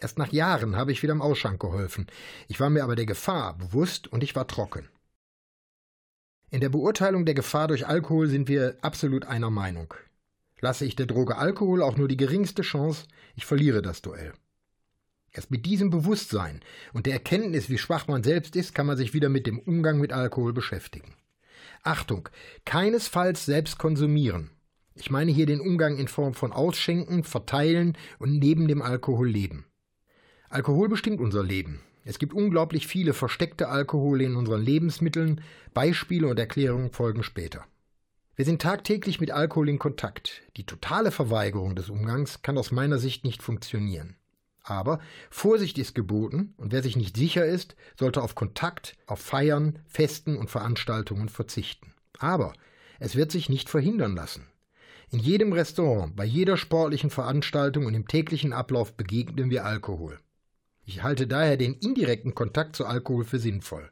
Erst 0.01 0.17
nach 0.17 0.31
Jahren 0.31 0.75
habe 0.75 0.91
ich 0.91 1.03
wieder 1.03 1.13
am 1.13 1.21
Ausschank 1.21 1.61
geholfen. 1.61 2.07
Ich 2.47 2.59
war 2.59 2.71
mir 2.71 2.83
aber 2.83 2.95
der 2.95 3.05
Gefahr 3.05 3.55
bewusst 3.55 4.07
und 4.07 4.23
ich 4.23 4.35
war 4.35 4.47
trocken. 4.47 4.89
In 6.49 6.59
der 6.59 6.69
Beurteilung 6.69 7.23
der 7.23 7.35
Gefahr 7.35 7.67
durch 7.67 7.85
Alkohol 7.87 8.27
sind 8.27 8.49
wir 8.49 8.77
absolut 8.81 9.25
einer 9.25 9.51
Meinung. 9.51 9.93
Lasse 10.59 10.85
ich 10.85 10.95
der 10.95 11.05
Droge 11.05 11.37
Alkohol 11.37 11.83
auch 11.83 11.97
nur 11.97 12.07
die 12.07 12.17
geringste 12.17 12.63
Chance, 12.63 13.05
ich 13.35 13.45
verliere 13.45 13.83
das 13.83 14.01
Duell. 14.01 14.33
Erst 15.33 15.51
mit 15.51 15.65
diesem 15.67 15.91
Bewusstsein 15.91 16.61
und 16.93 17.05
der 17.05 17.13
Erkenntnis, 17.13 17.69
wie 17.69 17.77
schwach 17.77 18.07
man 18.07 18.23
selbst 18.23 18.55
ist, 18.55 18.73
kann 18.73 18.87
man 18.87 18.97
sich 18.97 19.13
wieder 19.13 19.29
mit 19.29 19.45
dem 19.45 19.59
Umgang 19.59 19.99
mit 19.99 20.11
Alkohol 20.11 20.51
beschäftigen. 20.51 21.13
Achtung, 21.83 22.27
keinesfalls 22.65 23.45
selbst 23.45 23.77
konsumieren. 23.77 24.49
Ich 24.95 25.11
meine 25.11 25.31
hier 25.31 25.45
den 25.45 25.61
Umgang 25.61 25.97
in 25.97 26.07
Form 26.07 26.33
von 26.33 26.51
Ausschenken, 26.51 27.23
Verteilen 27.23 27.97
und 28.19 28.39
neben 28.39 28.67
dem 28.67 28.81
Alkohol 28.81 29.29
leben. 29.29 29.65
Alkohol 30.51 30.89
bestimmt 30.89 31.21
unser 31.21 31.43
Leben. 31.43 31.79
Es 32.03 32.19
gibt 32.19 32.33
unglaublich 32.33 32.85
viele 32.85 33.13
versteckte 33.13 33.69
Alkohole 33.69 34.25
in 34.25 34.35
unseren 34.35 34.61
Lebensmitteln, 34.61 35.39
Beispiele 35.73 36.27
und 36.27 36.37
Erklärungen 36.37 36.91
folgen 36.91 37.23
später. 37.23 37.63
Wir 38.35 38.43
sind 38.43 38.61
tagtäglich 38.61 39.21
mit 39.21 39.31
Alkohol 39.31 39.69
in 39.69 39.79
Kontakt. 39.79 40.41
Die 40.57 40.65
totale 40.65 41.11
Verweigerung 41.11 41.77
des 41.77 41.89
Umgangs 41.89 42.41
kann 42.41 42.57
aus 42.57 42.71
meiner 42.71 42.97
Sicht 42.99 43.23
nicht 43.23 43.41
funktionieren. 43.41 44.17
Aber 44.61 44.99
Vorsicht 45.29 45.77
ist 45.77 45.95
geboten 45.95 46.53
und 46.57 46.73
wer 46.73 46.83
sich 46.83 46.97
nicht 46.97 47.15
sicher 47.15 47.45
ist, 47.45 47.77
sollte 47.97 48.21
auf 48.21 48.35
Kontakt, 48.35 48.97
auf 49.05 49.21
Feiern, 49.21 49.79
Festen 49.87 50.35
und 50.35 50.49
Veranstaltungen 50.49 51.29
verzichten. 51.29 51.93
Aber 52.19 52.51
es 52.99 53.15
wird 53.15 53.31
sich 53.31 53.47
nicht 53.47 53.69
verhindern 53.69 54.17
lassen. 54.17 54.47
In 55.11 55.19
jedem 55.19 55.53
Restaurant, 55.53 56.13
bei 56.13 56.25
jeder 56.25 56.57
sportlichen 56.57 57.09
Veranstaltung 57.09 57.85
und 57.85 57.93
im 57.93 58.09
täglichen 58.09 58.51
Ablauf 58.51 58.97
begegnen 58.97 59.49
wir 59.49 59.63
Alkohol. 59.63 60.19
Ich 60.85 61.03
halte 61.03 61.27
daher 61.27 61.57
den 61.57 61.75
indirekten 61.75 62.35
Kontakt 62.35 62.75
zu 62.75 62.85
Alkohol 62.85 63.23
für 63.23 63.39
sinnvoll. 63.39 63.89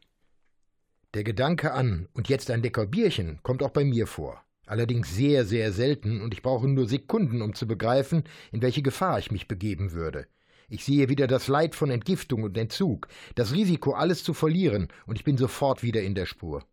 Der 1.13 1.23
Gedanke 1.23 1.71
an 1.73 2.08
und 2.13 2.30
jetzt 2.30 2.52
ein 2.52 2.62
lecker 2.62 2.86
Bierchen 2.86 3.39
kommt 3.41 3.63
auch 3.63 3.71
bei 3.71 3.84
mir 3.84 4.08
vor. 4.08 4.43
Allerdings 4.65 5.15
sehr, 5.15 5.45
sehr 5.45 5.71
selten 5.71 6.21
und 6.21 6.34
ich 6.34 6.43
brauche 6.43 6.67
nur 6.67 6.88
Sekunden, 6.88 7.41
um 7.41 7.56
zu 7.56 7.67
begreifen, 7.67 8.23
in 8.52 8.62
welche 8.62 8.84
Gefahr 8.84 9.17
ich 9.17 9.32
mich 9.32 9.47
begeben 9.47 9.93
würde. 9.93 10.28
Ich 10.67 10.86
sehe 10.86 11.10
wieder 11.10 11.25
das 11.25 11.47
Leid 11.47 11.73
von 11.73 11.89
Entgiftung 11.89 12.43
und 12.43 12.56
Entzug, 12.56 13.08
das 13.34 13.54
Risiko, 13.54 13.93
alles 13.93 14.23
zu 14.23 14.36
verlieren, 14.36 14.89
und 15.08 15.17
ich 15.17 15.23
bin 15.23 15.38
sofort 15.38 15.82
wieder 15.82 16.04
in 16.04 16.13
der 16.13 16.28
Spur. 16.28 16.63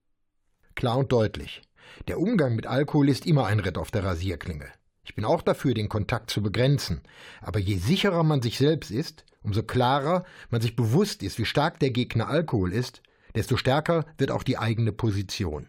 Klar 0.74 0.98
und 0.98 1.10
deutlich. 1.10 1.62
Der 2.06 2.20
Umgang 2.20 2.54
mit 2.54 2.66
Alkohol 2.66 3.08
ist 3.08 3.24
immer 3.24 3.46
ein 3.46 3.60
Ritt 3.60 3.78
auf 3.78 3.90
der 3.90 4.04
Rasierklinge. 4.04 4.70
Ich 5.06 5.14
bin 5.14 5.24
auch 5.24 5.40
dafür, 5.40 5.72
den 5.72 5.88
Kontakt 5.88 6.30
zu 6.30 6.42
begrenzen. 6.42 7.00
Aber 7.40 7.60
je 7.60 7.76
sicherer 7.76 8.24
man 8.24 8.42
sich 8.42 8.58
selbst 8.58 8.90
ist, 8.90 9.24
umso 9.42 9.62
klarer 9.62 10.24
man 10.50 10.60
sich 10.60 10.74
bewusst 10.74 11.22
ist, 11.22 11.38
wie 11.38 11.44
stark 11.44 11.78
der 11.78 11.90
Gegner 11.90 12.28
Alkohol 12.28 12.72
ist, 12.72 13.02
desto 13.36 13.56
stärker 13.56 14.04
wird 14.18 14.32
auch 14.32 14.42
die 14.42 14.58
eigene 14.58 14.90
Position. 14.90 15.68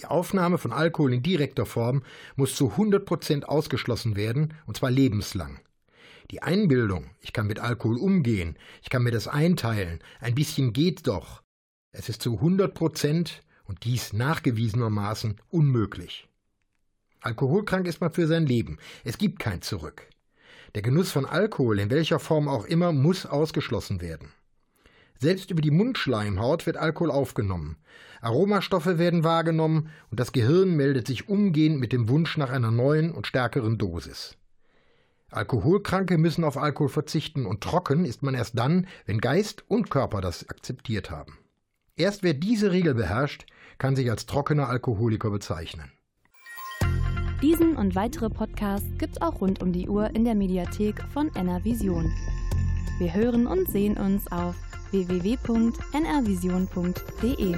Die 0.00 0.06
Aufnahme 0.06 0.58
von 0.58 0.72
Alkohol 0.72 1.12
in 1.12 1.24
direkter 1.24 1.66
Form 1.66 2.04
muss 2.36 2.54
zu 2.54 2.70
100 2.70 3.04
Prozent 3.04 3.48
ausgeschlossen 3.48 4.14
werden, 4.14 4.54
und 4.66 4.76
zwar 4.76 4.92
lebenslang. 4.92 5.58
Die 6.30 6.42
Einbildung, 6.42 7.10
ich 7.20 7.32
kann 7.32 7.48
mit 7.48 7.58
Alkohol 7.58 7.96
umgehen, 7.96 8.56
ich 8.82 8.90
kann 8.90 9.02
mir 9.02 9.10
das 9.10 9.26
einteilen, 9.26 9.98
ein 10.20 10.36
bisschen 10.36 10.72
geht 10.72 11.08
doch. 11.08 11.42
Es 11.90 12.08
ist 12.08 12.22
zu 12.22 12.34
100 12.34 12.72
Prozent 12.74 13.42
und 13.64 13.82
dies 13.82 14.12
nachgewiesenermaßen 14.12 15.40
unmöglich. 15.48 16.27
Alkoholkrank 17.20 17.86
ist 17.86 18.00
man 18.00 18.12
für 18.12 18.26
sein 18.26 18.46
Leben. 18.46 18.78
Es 19.04 19.18
gibt 19.18 19.38
kein 19.38 19.62
Zurück. 19.62 20.08
Der 20.74 20.82
Genuss 20.82 21.10
von 21.10 21.26
Alkohol, 21.26 21.78
in 21.80 21.90
welcher 21.90 22.18
Form 22.18 22.48
auch 22.48 22.64
immer, 22.64 22.92
muss 22.92 23.26
ausgeschlossen 23.26 24.00
werden. 24.00 24.32
Selbst 25.18 25.50
über 25.50 25.60
die 25.60 25.72
Mundschleimhaut 25.72 26.66
wird 26.66 26.76
Alkohol 26.76 27.10
aufgenommen. 27.10 27.76
Aromastoffe 28.20 28.98
werden 28.98 29.24
wahrgenommen 29.24 29.90
und 30.10 30.20
das 30.20 30.32
Gehirn 30.32 30.76
meldet 30.76 31.06
sich 31.06 31.28
umgehend 31.28 31.80
mit 31.80 31.92
dem 31.92 32.08
Wunsch 32.08 32.36
nach 32.36 32.50
einer 32.50 32.70
neuen 32.70 33.10
und 33.12 33.26
stärkeren 33.26 33.78
Dosis. 33.78 34.36
Alkoholkranke 35.30 36.18
müssen 36.18 36.44
auf 36.44 36.56
Alkohol 36.56 36.88
verzichten 36.88 37.46
und 37.46 37.62
trocken 37.62 38.04
ist 38.04 38.22
man 38.22 38.34
erst 38.34 38.56
dann, 38.58 38.86
wenn 39.06 39.20
Geist 39.20 39.64
und 39.68 39.90
Körper 39.90 40.20
das 40.20 40.48
akzeptiert 40.48 41.10
haben. 41.10 41.38
Erst 41.96 42.22
wer 42.22 42.34
diese 42.34 42.70
Regel 42.70 42.94
beherrscht, 42.94 43.44
kann 43.76 43.96
sich 43.96 44.10
als 44.10 44.26
trockener 44.26 44.68
Alkoholiker 44.68 45.30
bezeichnen. 45.30 45.92
Diesen 47.40 47.76
und 47.76 47.94
weitere 47.94 48.30
Podcasts 48.30 48.88
gibt's 48.98 49.22
auch 49.22 49.40
rund 49.40 49.62
um 49.62 49.72
die 49.72 49.88
Uhr 49.88 50.12
in 50.14 50.24
der 50.24 50.34
Mediathek 50.34 51.00
von 51.12 51.32
NRVision. 51.36 52.12
Wir 52.98 53.14
hören 53.14 53.46
und 53.46 53.70
sehen 53.70 53.96
uns 53.96 54.26
auf 54.32 54.56
www.nrvision.de. 54.90 57.56